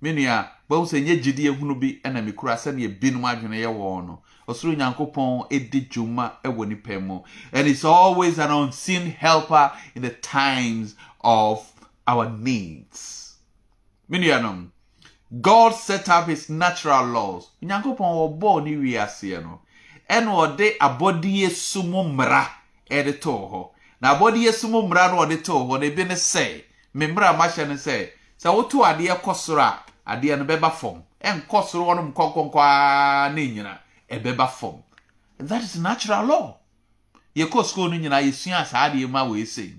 me 0.00 0.12
nua 0.12 0.48
bɛhu 0.70 0.84
sɛ 0.86 1.02
nyɛ 1.04 1.22
gyidie 1.22 1.50
hunu 1.58 1.74
bi 1.80 2.00
ɛna 2.04 2.22
mekura 2.24 2.54
sɛdeɛ 2.56 2.98
binom 3.00 3.24
adwene 3.24 3.58
yɛ 3.64 3.70
wɔn 3.70 4.06
no. 4.06 4.22
Ɔsoro 4.48 4.76
nyankopɔn 4.76 5.48
ɛdi 5.50 5.88
dwuma 5.90 6.32
ɛwɔ 6.44 6.68
nipa 6.68 7.00
mu. 7.00 7.20
And 7.52 7.66
it's 7.68 7.84
always 7.84 8.38
an 8.38 8.50
unseen 8.50 9.10
helper 9.10 9.72
in 9.94 10.02
the 10.02 10.10
times 10.10 10.94
of 11.20 11.66
our 12.06 12.28
needs. 12.30 13.34
Me 14.08 14.18
nuanom 14.18 14.70
god 15.40 15.70
set 15.74 16.08
up 16.08 16.28
his 16.28 16.48
natural 16.48 17.06
laws. 17.06 17.50
Nyankopɔn 17.62 18.38
wɔbɔɔ 18.38 18.64
ne 18.64 18.76
wiaseɛ 18.76 19.42
no 19.42 19.60
ɛna 20.08 20.30
ɔde 20.56 20.76
abɔdeɛ 20.78 21.50
so 21.50 21.82
mu 21.82 22.02
mmara 22.04 22.46
ɛde 22.90 23.20
too 23.20 23.30
hɔ 23.30 23.68
na 24.02 24.10
abɔdeɛ 24.14 24.52
so 24.52 24.68
mu 24.68 24.82
mmara 24.82 25.08
no 25.12 25.22
ɔde 25.24 25.44
too 25.44 25.52
hɔ 25.54 25.78
no 25.80 25.86
ebi 25.86 26.04
ne 26.04 26.14
sɛ 26.14 26.64
me 26.94 27.06
mmara 27.06 27.30
a 27.30 27.34
mahyɛ 27.38 27.68
no 27.68 27.74
sɛ 27.74 28.10
sɛ 28.42 28.48
woto 28.52 28.82
adeɛ 28.84 29.22
kɔ 29.22 29.32
soro 29.34 29.62
a 29.62 29.78
adeɛ 30.16 30.38
no 30.38 30.44
bɛba 30.44 30.72
fam. 30.72 31.02
Ɛnkɔ 31.22 31.64
soro 31.68 31.84
hɔnom 31.86 32.12
nkɔnkɔnkɔaa 32.12 33.32
ne 33.32 33.46
nyina 33.54 33.78
ɛbɛba 34.10 34.50
fam. 34.50 34.82
That 35.38 35.62
is 35.62 35.76
natural 35.76 36.26
law. 36.26 36.56
Yɛkɔ 37.36 37.64
sukuu 37.64 37.88
no 37.90 37.96
nyinaa 37.96 38.22
yɛsua 38.26 38.66
saa 38.66 38.88
adeɛ 38.90 39.08
mu 39.08 39.18
a 39.18 39.22
wɔɛsɛ 39.22 39.70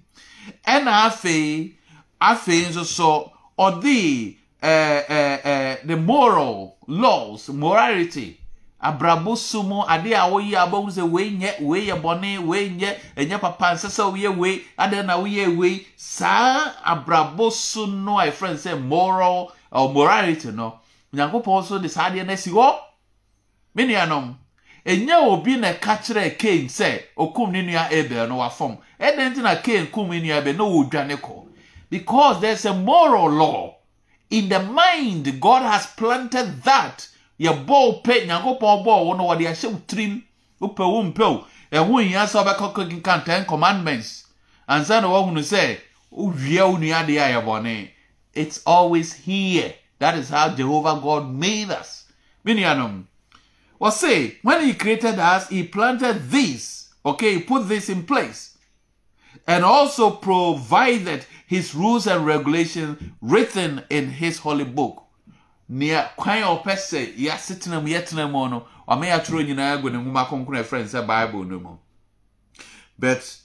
ɛna 0.66 0.92
afei 1.08 1.76
afei 2.22 2.66
nso 2.70 2.84
so 2.86 3.32
ɔde 3.60 4.38
ɛɛ 4.62 5.08
ɛɛ 5.44 5.86
the 5.88 5.98
moral 5.98 6.78
laws 6.88 7.50
morality 7.50 8.40
abrabɔ 8.84 9.38
so 9.38 9.64
mu 9.64 9.82
ade 9.88 10.12
a 10.14 10.28
woyɛ 10.30 10.58
abɔhu 10.68 10.92
sɛ 10.92 11.10
wei 11.10 11.32
nyɛ 11.32 11.62
wei 11.62 11.88
yɛ 11.88 12.02
bɔne 12.02 12.46
wei 12.46 12.70
nyɛ 12.70 12.98
ɛnyɛ 13.16 13.40
papa 13.40 13.74
nsɛ 13.74 13.88
sɛ 13.90 14.04
woyɛ 14.12 14.38
wei 14.38 14.66
na 14.78 15.18
woyɛ 15.18 15.56
wei? 15.58 15.88
Saa 15.96 16.74
abrabɔ 16.86 17.52
so 17.52 17.86
no 17.86 18.20
a 18.20 18.28
yɛfrɛ 18.28 18.50
no 18.50 18.56
sɛ 18.56 18.82
moral 18.82 19.52
or 19.72 19.94
morality 19.94 20.52
no 20.52 20.80
nyankopɔn 21.14 21.64
so 21.64 21.80
de 21.80 21.88
saa 21.88 22.10
adeɛ 22.10 22.26
no 22.26 22.34
asi 22.34 22.52
hɔ. 22.52 22.76
Me 23.76 23.86
nuanom 23.88 24.36
ɛnyɛ 24.86 25.16
obi 25.32 25.56
na 25.56 25.72
ɛka 25.74 25.98
kyerɛ 26.04 26.38
cain 26.38 26.68
sɛ 26.68 27.04
okum 27.18 27.52
ne 27.52 27.62
nua 27.64 27.90
abel 27.90 28.28
no 28.28 28.36
wafam 28.40 28.78
ɛdɛn 29.00 29.34
nti 29.34 29.42
na 29.42 29.56
kum 29.92 30.10
ne 30.10 30.20
nua 30.20 30.38
abel 30.40 30.54
na 30.56 30.64
wɔredwane 30.66 31.16
kɔ? 31.22 31.48
Because 31.90 32.42
there's 32.42 32.66
a 32.66 32.74
moral 32.74 33.30
law 33.30 33.76
in 34.30 34.50
the 34.50 34.60
mind 34.60 35.40
god 35.40 35.62
has 35.62 35.86
planted 35.96 36.64
that 36.64 37.08
yɛbɔ 37.40 37.68
wo 37.68 38.02
pɛ 38.04 38.26
nyankopɔn 38.28 38.84
bɔɔ 38.86 39.06
wo 39.06 39.14
no 39.14 39.24
wɔde 39.26 39.48
ahyɛ 39.48 39.72
wo 39.72 39.82
tirim 39.88 40.24
wopɛ 40.62 40.84
wo 40.94 41.04
mpɛ 41.04 41.26
wo 41.32 41.48
ɛho 41.72 42.04
nhia 42.04 42.26
sɛ 42.26 42.44
wobɛkɔ 42.44 43.26
ten 43.26 43.46
commandments 43.46 44.26
ansa 44.68 45.02
na 45.02 45.08
woahunu 45.08 45.42
sɛ 45.42 45.80
wowia 46.12 46.70
wo 46.70 46.78
nua 46.78 47.04
adeɛ 47.04 47.44
a 47.44 47.90
it's 48.34 48.62
always 48.66 49.14
here 49.14 49.74
that 50.00 50.18
is 50.18 50.30
how 50.30 50.50
jehovah 50.50 51.00
god 51.02 51.30
made 51.30 51.70
us 51.70 52.06
me 52.44 52.56
nuanom 52.56 53.06
say 53.92 54.38
when 54.42 54.66
he 54.66 54.74
created 54.74 55.20
us, 55.20 55.50
he 55.50 55.64
planted 55.64 56.30
this. 56.30 56.90
Okay, 57.06 57.36
he 57.36 57.40
put 57.42 57.68
this 57.68 57.90
in 57.90 58.04
place. 58.04 58.58
And 59.46 59.66
also 59.66 60.12
provided 60.12 61.26
his 61.48 61.76
rules 61.76 62.08
and 62.08 62.26
regulations 62.26 63.02
written 63.22 63.84
in 63.90 64.10
his 64.10 64.40
holy 64.40 64.64
book. 64.64 65.04
Nea 65.70 66.10
kwan 66.18 66.44
a 66.44 66.48
ɔpɛ 66.48 66.74
sɛ 66.76 67.16
yɛasetena 67.18 67.82
mu 67.82 67.88
yɛtena 67.90 68.30
mu 68.30 68.50
no 68.50 68.66
ɔma 68.88 69.06
yɛatwerɛ 69.08 69.48
nyinaa 69.48 69.78
agu 69.78 69.90
ne 69.90 69.98
nwoma 69.98 70.28
kronkron 70.28 70.60
a 70.60 70.78
no 70.78 70.86
sɛ 70.86 71.08
bible 71.08 71.44
no 71.46 71.60
mu 71.60 71.78
but 73.00 73.38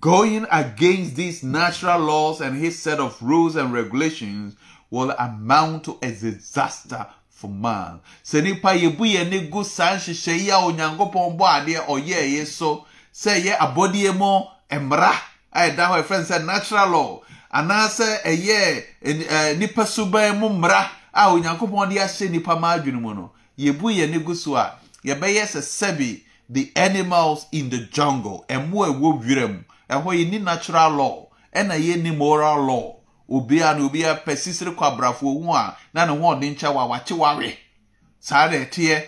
going 0.00 0.46
against 0.50 1.16
these 1.16 1.42
natural 1.42 2.00
laws 2.00 2.40
and 2.40 2.56
his 2.58 2.78
set 2.80 2.98
of 3.00 3.20
rules 3.22 3.56
and 3.56 3.72
regulations 3.72 4.54
will 4.90 5.10
amount 5.18 5.84
to 5.84 5.98
a 6.02 6.10
disaster 6.10 7.06
for 7.28 7.50
man. 7.50 8.00
Sɛ 8.22 8.42
nipa 8.42 8.68
yɛbu 8.68 8.98
yɛn 8.98 9.26
ani 9.26 9.48
gu 9.48 9.64
saa 9.64 9.96
nhyehyɛ 9.96 10.38
yi 10.38 10.50
a 10.50 10.56
onyankopɔn 10.56 11.36
bɔ 11.38 11.46
adeɛ 11.64 11.86
ɔyɛ 11.86 12.30
yi 12.30 12.44
so 12.44 12.86
sɛ 13.12 13.40
ɛyɛ 13.42 13.56
abɔdeɛ 13.58 14.16
mu 14.16 14.44
mmara 14.70 15.12
a 15.52 15.70
ɛda 15.70 15.88
hɔ 15.88 16.02
ɛfrɛ 16.02 16.24
sɛ 16.24 16.44
natural 16.44 16.88
law 16.90 17.22
anaasɛ 17.52 18.22
ɛyɛ 18.22 18.84
eh, 19.02 19.54
nipa 19.58 19.86
suban 19.86 20.38
mu 20.38 20.48
mmara 20.48 20.88
a 21.14 21.28
onyankopɔn 21.30 21.88
de 21.88 21.96
ahyɛ 22.00 22.30
nipa 22.30 22.56
ma 22.58 22.74
adwene 22.76 23.00
mu 23.00 23.14
no 23.14 23.30
yɛbu 23.58 23.90
yɛn 23.94 24.08
ani 24.14 24.18
gu 24.24 24.34
so 24.34 24.56
a 24.56 24.74
yɛbɛyɛ 25.04 25.46
sɛ 25.46 25.60
sɛbi 25.62 26.22
the 26.50 26.70
animals 26.76 27.46
in 27.52 27.70
the 27.70 27.78
jungle 27.90 28.44
ɛmo 28.48 28.86
ɛwɔ 28.86 29.22
wiram. 29.24 29.64
Ɛhɔ 29.90 30.04
yɛ 30.14 30.30
ni 30.30 30.38
natural 30.38 30.90
law 30.92 31.26
ɛna 31.54 31.74
yɛ 31.78 32.02
ni 32.02 32.10
moral 32.10 32.62
law. 32.66 32.96
Obiara 33.30 33.78
na 33.78 33.88
obiara 33.88 34.24
pɛ 34.24 34.36
sisiri 34.36 34.74
kɔ 34.74 34.96
abrafo 34.98 35.42
ho 35.44 35.52
a 35.54 35.76
na 35.94 36.04
ne 36.06 36.12
ho 36.12 36.34
ɔde 36.34 36.54
nkyɛn 36.56 36.74
wa 36.74 36.86
wakye 36.88 37.16
wawe 37.16 37.56
saa 38.20 38.46
na 38.50 38.56
ɛteɛ. 38.56 39.02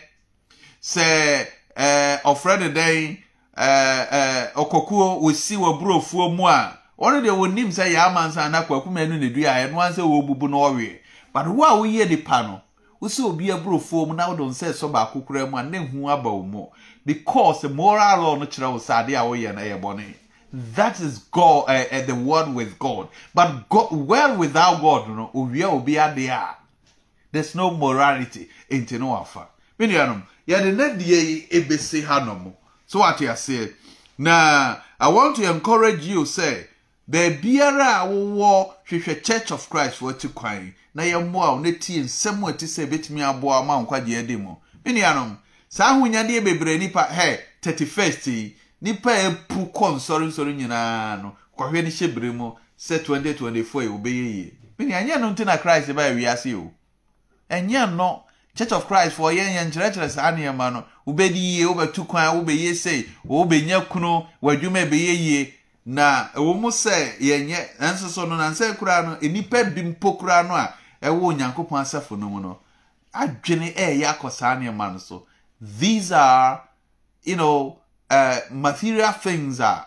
Sɛ 0.82 1.46
ɛɛ 1.76 2.22
ɔfrɛ 2.22 2.58
ne 2.60 2.68
dɛn 2.68 3.18
ɛɛ 3.56 4.08
ɛɛ 4.10 4.52
ɔkɔkuo 4.54 5.22
osi 5.24 5.56
wɔ 5.56 5.78
burofuo 5.80 6.34
mu 6.34 6.46
a 6.46 6.78
ɔno 6.98 7.20
deɛ 7.22 7.32
wɔnim 7.36 7.68
sɛ 7.68 7.92
yɛ 7.92 8.06
amansa 8.08 8.48
na 8.50 8.62
kwaku 8.62 8.88
mmienu 8.90 9.18
na 9.20 9.28
dua 9.28 9.50
ɛno 9.66 9.76
ansa 9.82 10.02
wɔbubu 10.02 10.48
na 10.48 10.56
ɔwe. 10.56 11.00
But 11.36 11.48
wo 11.48 11.64
a 11.64 11.72
woyɛ 11.76 12.08
nipa 12.08 12.42
no 12.44 12.62
wosi 12.98 13.22
obi 13.22 13.50
aburofuo 13.50 14.06
mu 14.08 14.14
na 14.14 14.28
wode 14.28 14.40
nsa 14.42 14.72
ɛsɔ 14.72 14.90
baako 14.90 15.20
kura 15.20 15.46
mu 15.46 15.58
a 15.58 15.62
ne 15.62 15.76
ho 15.76 16.08
aba 16.08 16.30
wo 16.30 16.42
mu 16.42 16.66
because 17.04 17.64
moral 17.64 18.22
law 18.22 18.36
no 18.36 18.46
kyerɛ 18.46 18.72
wo 18.72 18.78
sɛ 18.78 19.04
adeɛ 19.04 19.20
a 19.20 19.24
woyɛ 19.28 19.54
no 19.54 19.60
ɛyɛ 19.60 19.78
bɔne. 19.82 20.14
That 20.74 20.98
is 21.00 21.18
God, 21.30 21.64
uh, 21.68 21.84
uh, 21.92 22.06
the 22.06 22.14
word 22.14 22.54
with 22.54 22.78
God. 22.78 23.08
But 23.34 23.68
God, 23.68 23.92
well 23.92 24.38
without 24.38 24.80
God, 24.80 25.10
no, 25.10 25.30
owia 25.34 25.64
obi 25.64 25.96
adeɛ 25.96 26.54
There's 27.32 27.54
no 27.54 27.70
morality 27.70 28.48
into 28.70 28.98
no 28.98 29.14
afa. 29.14 29.46
Many 29.78 29.92
anom, 29.92 30.22
yɛde 30.48 30.74
ne 30.74 31.04
deɛ 31.04 31.26
yi 31.26 31.46
ebesi 31.50 32.02
hanom. 32.02 32.54
So 32.86 33.06
you 33.20 33.36
say? 33.36 33.72
Na 34.16 34.76
I 34.98 35.08
want 35.08 35.36
to 35.36 35.50
encourage 35.50 36.06
you 36.06 36.24
say, 36.24 36.66
beebiara 37.10 38.04
a 38.04 38.08
wowɔ 38.08 38.72
hwehwɛ 38.88 39.22
Church 39.22 39.50
of 39.50 39.68
Christ 39.68 39.96
for 39.96 40.14
ti 40.14 40.28
kwan 40.28 40.72
na 40.96 41.02
yɛmmoa 41.04 41.50
wo 41.52 41.58
ne 41.60 41.72
tie 41.72 42.00
nsɛm 42.02 42.42
a 42.48 42.52
ɛte 42.52 42.64
sɛ 42.66 42.82
ebetumi 42.88 43.20
aboa 43.22 43.62
ma 43.62 43.76
nkwagye 43.82 44.18
adi 44.18 44.36
mu. 44.36 44.56
Many 44.84 45.00
anom, 45.02 45.36
saa 45.68 45.92
ahonyadeɛ 45.92 46.40
bebree 46.42 46.78
nipa 46.78 47.02
hɛ 47.12 47.38
31st 47.62 48.26
yi 48.32 48.56
nipa 48.80 49.10
a 49.12 49.28
epu 49.30 49.68
kɔ 49.74 49.96
nsɔrensɔre 49.96 50.56
nyinaa 50.56 51.20
no 51.22 51.36
kɔhwɛ 51.58 51.84
ne 51.84 51.90
hyɛ 51.90 52.14
bere 52.14 52.32
mu 52.32 52.52
sɛ 52.80 53.04
2024 53.04 53.82
yi 53.82 53.88
obɛyɛ 53.88 54.24
yie. 54.34 54.52
Mini 54.78 54.92
ɛnyɛ 54.92 55.20
no 55.20 55.30
nti 55.34 55.44
na 55.44 55.58
christ 55.58 55.92
ba 55.92 56.08
wiase 56.14 56.54
o. 56.54 56.72
Ɛnyɛ 57.50 57.94
no 57.94 58.22
church 58.54 58.72
of 58.72 58.86
christ 58.86 59.16
for 59.16 59.30
yɛn 59.32 59.52
yɛn 59.52 59.70
kyerɛkyerɛ 59.70 60.08
saa 60.08 60.32
nneɛma 60.32 60.72
no 60.72 60.84
wobɛdi 61.06 61.36
yie 61.36 61.64
wobɛtu 61.66 62.06
kwan 62.08 62.40
wobɛyie 62.40 62.74
sei 62.74 63.06
wobɛnya 63.28 63.86
kunu 63.90 64.24
w'adwuma 64.42 64.88
ɛbɛyɛ 64.88 65.14
yie. 65.20 65.52
Na 65.84 66.28
ɛwɔ 66.34 66.58
mu 66.58 66.68
sɛ 66.70 67.18
yɛnyɛ 67.20 67.78
nanso 67.80 68.08
so 68.08 68.24
no 68.24 68.36
nansɛ 68.38 68.76
koraa 68.78 69.02
no 69.04 69.18
nipa 69.28 69.62
bi 69.64 69.82
mpo 69.82 70.18
koraa 70.18 70.42
no 70.48 70.54
a 70.54 70.74
ɛwɔ 71.02 71.20
onyankopɔn 71.34 71.80
asafo 71.82 72.16
no 72.18 72.28
mu 72.28 72.40
no 72.40 72.58
adwene 73.14 73.72
ɛɛyɛ 73.74 74.06
akɔ 74.14 74.30
saa 74.30 74.56
nneɛma 74.56 74.92
no 74.92 74.98
so. 74.98 75.26
These 75.60 76.12
are 76.12 76.62
you 77.24 77.36
know 77.36 77.78
uh, 78.10 78.40
material 78.50 79.12
things 79.12 79.60
a 79.60 79.86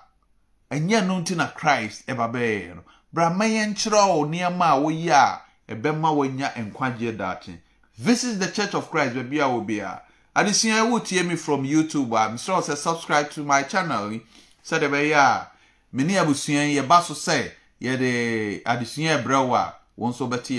ɛnyɛ 0.71 1.05
no 1.07 1.21
nti 1.21 1.35
na 1.35 1.47
christ 1.47 2.05
ɛba 2.07 2.31
bɛyɛ 2.33 2.75
no. 2.75 2.83
Brama 3.13 3.45
yɛn 3.45 3.73
kyerɛ 3.75 4.07
wo 4.15 4.25
nneɛma 4.25 4.77
a 4.77 4.81
woyɛ 4.81 5.11
a 5.11 5.41
ɛbɛma 5.75 6.09
wɔanya 6.15 6.53
nkwagyeɛ 6.53 7.17
daakye. 7.17 7.59
Visit 7.97 8.39
the 8.39 8.47
church 8.51 8.73
of 8.73 8.89
christ 8.89 9.15
baabi 9.15 9.37
a 9.39 9.43
wɔ 9.49 9.65
bia. 9.65 10.01
Adesua 10.35 10.87
wotie 10.89 11.25
me 11.27 11.35
from 11.35 11.63
youtube 11.65 12.07
a 12.13 12.29
mesrɛ 12.33 12.61
sɛ 12.63 12.75
subscribe 12.77 13.29
to 13.29 13.43
my 13.43 13.63
channel 13.63 14.11
yi 14.11 14.21
sɛdeɛ 14.65 14.89
ɛbɛyɛ 14.89 15.15
a 15.17 15.47
me 15.91 16.03
ne 16.03 16.13
abusua 16.15 16.65
yi 16.67 16.79
yɛba 16.81 17.03
so 17.03 17.13
sɛ 17.13 17.51
yɛde 17.81 18.63
adesua 18.63 19.21
ɛbrɛ 19.23 19.47
wo 19.47 19.55
a 19.55 19.75
wɔn 19.99 20.09
nso 20.13 20.27
bɛte 20.27 20.53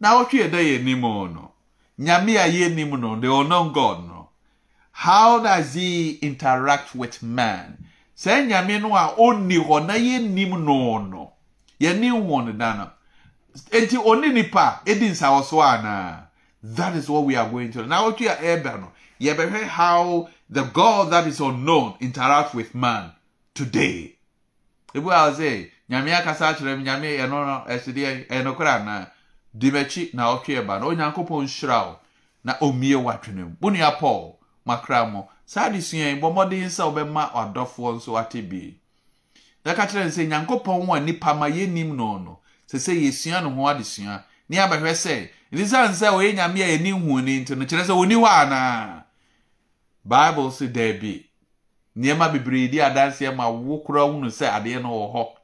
na 0.00 0.08
wɔtwe 0.16 0.38
yɛda 0.42 0.58
yɛn 0.60 0.80
anim 0.80 1.00
no. 1.34 1.52
Nyame 1.98 2.36
a 2.36 2.48
yɛnim 2.50 2.98
no 2.98 3.20
the 3.20 3.32
unknown 3.32 3.72
god 3.72 4.06
no. 4.08 4.30
How 4.92 5.38
does 5.40 5.74
he 5.74 6.12
interact 6.22 6.94
with 6.94 7.22
man? 7.22 7.84
Saa 8.14 8.40
nyame 8.42 8.80
no 8.80 8.94
a 8.96 9.14
ɔnni 9.16 9.58
hɔ 9.64 9.86
na 9.86 9.94
yɛnnim 9.94 10.64
no 10.64 10.98
no. 10.98 11.32
Yɛni 11.80 12.10
ho 12.10 12.40
no 12.40 12.52
da 12.52 12.76
no. 12.76 12.90
Nti 13.70 13.96
ɔne 13.96 14.32
nipa 14.32 14.80
so 15.44 15.58
anaa 15.58 16.24
that 16.62 16.94
is 16.96 17.08
what 17.08 17.24
we 17.24 17.36
are 17.36 17.48
going 17.48 17.70
to 17.70 17.86
na 17.86 18.02
wɔtwe 18.02 18.26
a 18.30 18.36
ɛɛbɛ 18.36 18.80
no 18.80 18.92
yɛbɛhwɛ 19.20 19.62
how 19.68 20.28
the 20.48 20.62
god 20.64 21.10
that 21.10 21.26
is 21.26 21.40
unknown 21.40 21.94
interact 22.00 22.54
with 22.54 22.74
man 22.74 23.12
today. 23.54 24.16
Ebi 24.94 25.10
a 25.10 25.30
ɔsɛ 25.30 25.70
nyame 25.92 26.14
akasa 26.16 26.48
akyerɛ 26.48 26.72
m 26.76 26.82
nyame 26.84 27.08
ɛno 27.22 27.38
no 27.46 27.64
ɛsideɛ 27.68 28.26
ɛnokora 28.28 28.72
anaa 28.80 29.06
di 29.54 29.70
m'akyi 29.70 30.10
na 30.14 30.32
ɔtwe 30.34 30.52
ɛba 30.64 30.80
no. 30.80 30.88
Onyankopɔn 30.88 31.44
nhyira 31.44 31.78
wo 31.86 31.98
na 32.44 32.52
ɔmmie 32.60 32.96
w'adwene 32.96 33.42
mu. 33.44 33.56
Wo 33.60 33.70
nua 33.70 33.90
paul 34.00 34.38
makra 34.66 35.04
mo. 35.12 35.28
Saa 35.44 35.68
adesua 35.68 36.08
yi 36.08 36.20
bɔ 36.20 36.32
mmɔden 36.32 36.68
sɛ 36.76 36.82
wobɛma 36.88 37.22
ɔdɔfoɔ 37.32 37.96
nso 37.96 38.16
ate 38.18 38.40
bie. 38.48 38.78
Yɛka 39.66 39.84
kyerɛ 39.88 40.04
no 40.04 40.10
sɛ 40.16 40.28
nyankopɔn 40.28 40.96
a 40.96 41.00
nipa 41.00 41.34
ma 41.34 41.46
yɛnim 41.48 41.94
no 41.94 42.16
no 42.18 42.38
sɛ 42.70 42.78
sɛ 42.80 42.92
yɛsua 43.02 43.42
no 43.42 43.50
ho 43.50 43.62
adesua 43.68 44.24
ne 44.48 44.56
abɛhwɛ 44.56 44.92
sɛ 44.96 45.28
ɛti 45.52 45.66
sane 45.66 45.92
sɛ 45.92 46.08
ɔyɛ 46.08 46.34
nyame 46.36 46.62
a 46.62 46.68
yɛni 46.78 46.90
huoni 47.04 47.40
nti 47.44 47.54
no 47.54 47.66
kyerɛ 47.66 47.84
sɛ 47.84 47.92
ɔni 47.92 48.14
hɔ 48.16 48.28
anaa 48.42 49.04
bible 50.04 50.50
se 50.50 50.68
daabi 50.68 51.26
nneɛma 51.98 52.32
bebree 52.32 52.68
di 52.70 52.78
adanseɛ 52.80 53.36
ma 53.36 53.46
wo 53.50 53.76
kora 53.84 54.00
hunu 54.08 54.28
sɛ 54.32 54.48
adeɛ 54.56 54.80
no 54.80 54.88
wɔ 54.88 55.12
hɔ. 55.14 55.41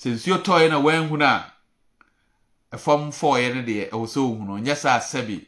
Sɛ 0.00 0.08
nsuo 0.14 0.36
tɔeɛ 0.44 0.68
na 0.70 0.78
wanhunu 0.78 1.24
a 1.24 1.52
ɛfam 2.74 3.10
fɔɔeɛ 3.18 3.54
no 3.54 3.60
deɛ 3.62 3.90
ɛwɔ 3.90 4.06
sɛ 4.12 4.18
ɔhunu 4.28 4.54
nyɛ 4.64 4.74
saa 4.76 4.98
sɛbi 5.00 5.38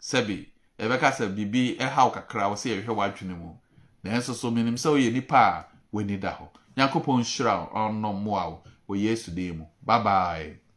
sɛbi. 0.00 0.36
Yɛbɛka 0.78 1.08
sɛ 1.16 1.24
biribi 1.34 1.76
ɛhaw 1.78 2.10
kakra 2.14 2.50
wɔ 2.50 2.56
sɛ 2.56 2.68
yɛhwɛ 2.74 2.92
w'adwene 2.98 3.34
mu. 3.38 3.50
Nanso 4.04 4.34
so 4.34 4.50
menim 4.50 4.74
sɛ 4.76 4.88
woyɛ 4.92 5.12
nipa 5.12 5.36
a 5.36 5.66
w'ani 5.96 6.20
da 6.20 6.30
hɔ. 6.36 6.48
Nyankopɔn 6.76 7.20
nhyira 7.22 7.52
wo 7.60 7.66
ɔnnɔ 7.78 8.10
mmoa 8.14 8.44
wo 8.50 8.62
wɔ 8.88 9.00
yesu 9.02 9.30
din 9.30 9.58
mu. 9.58 9.64
Bye 9.82 10.56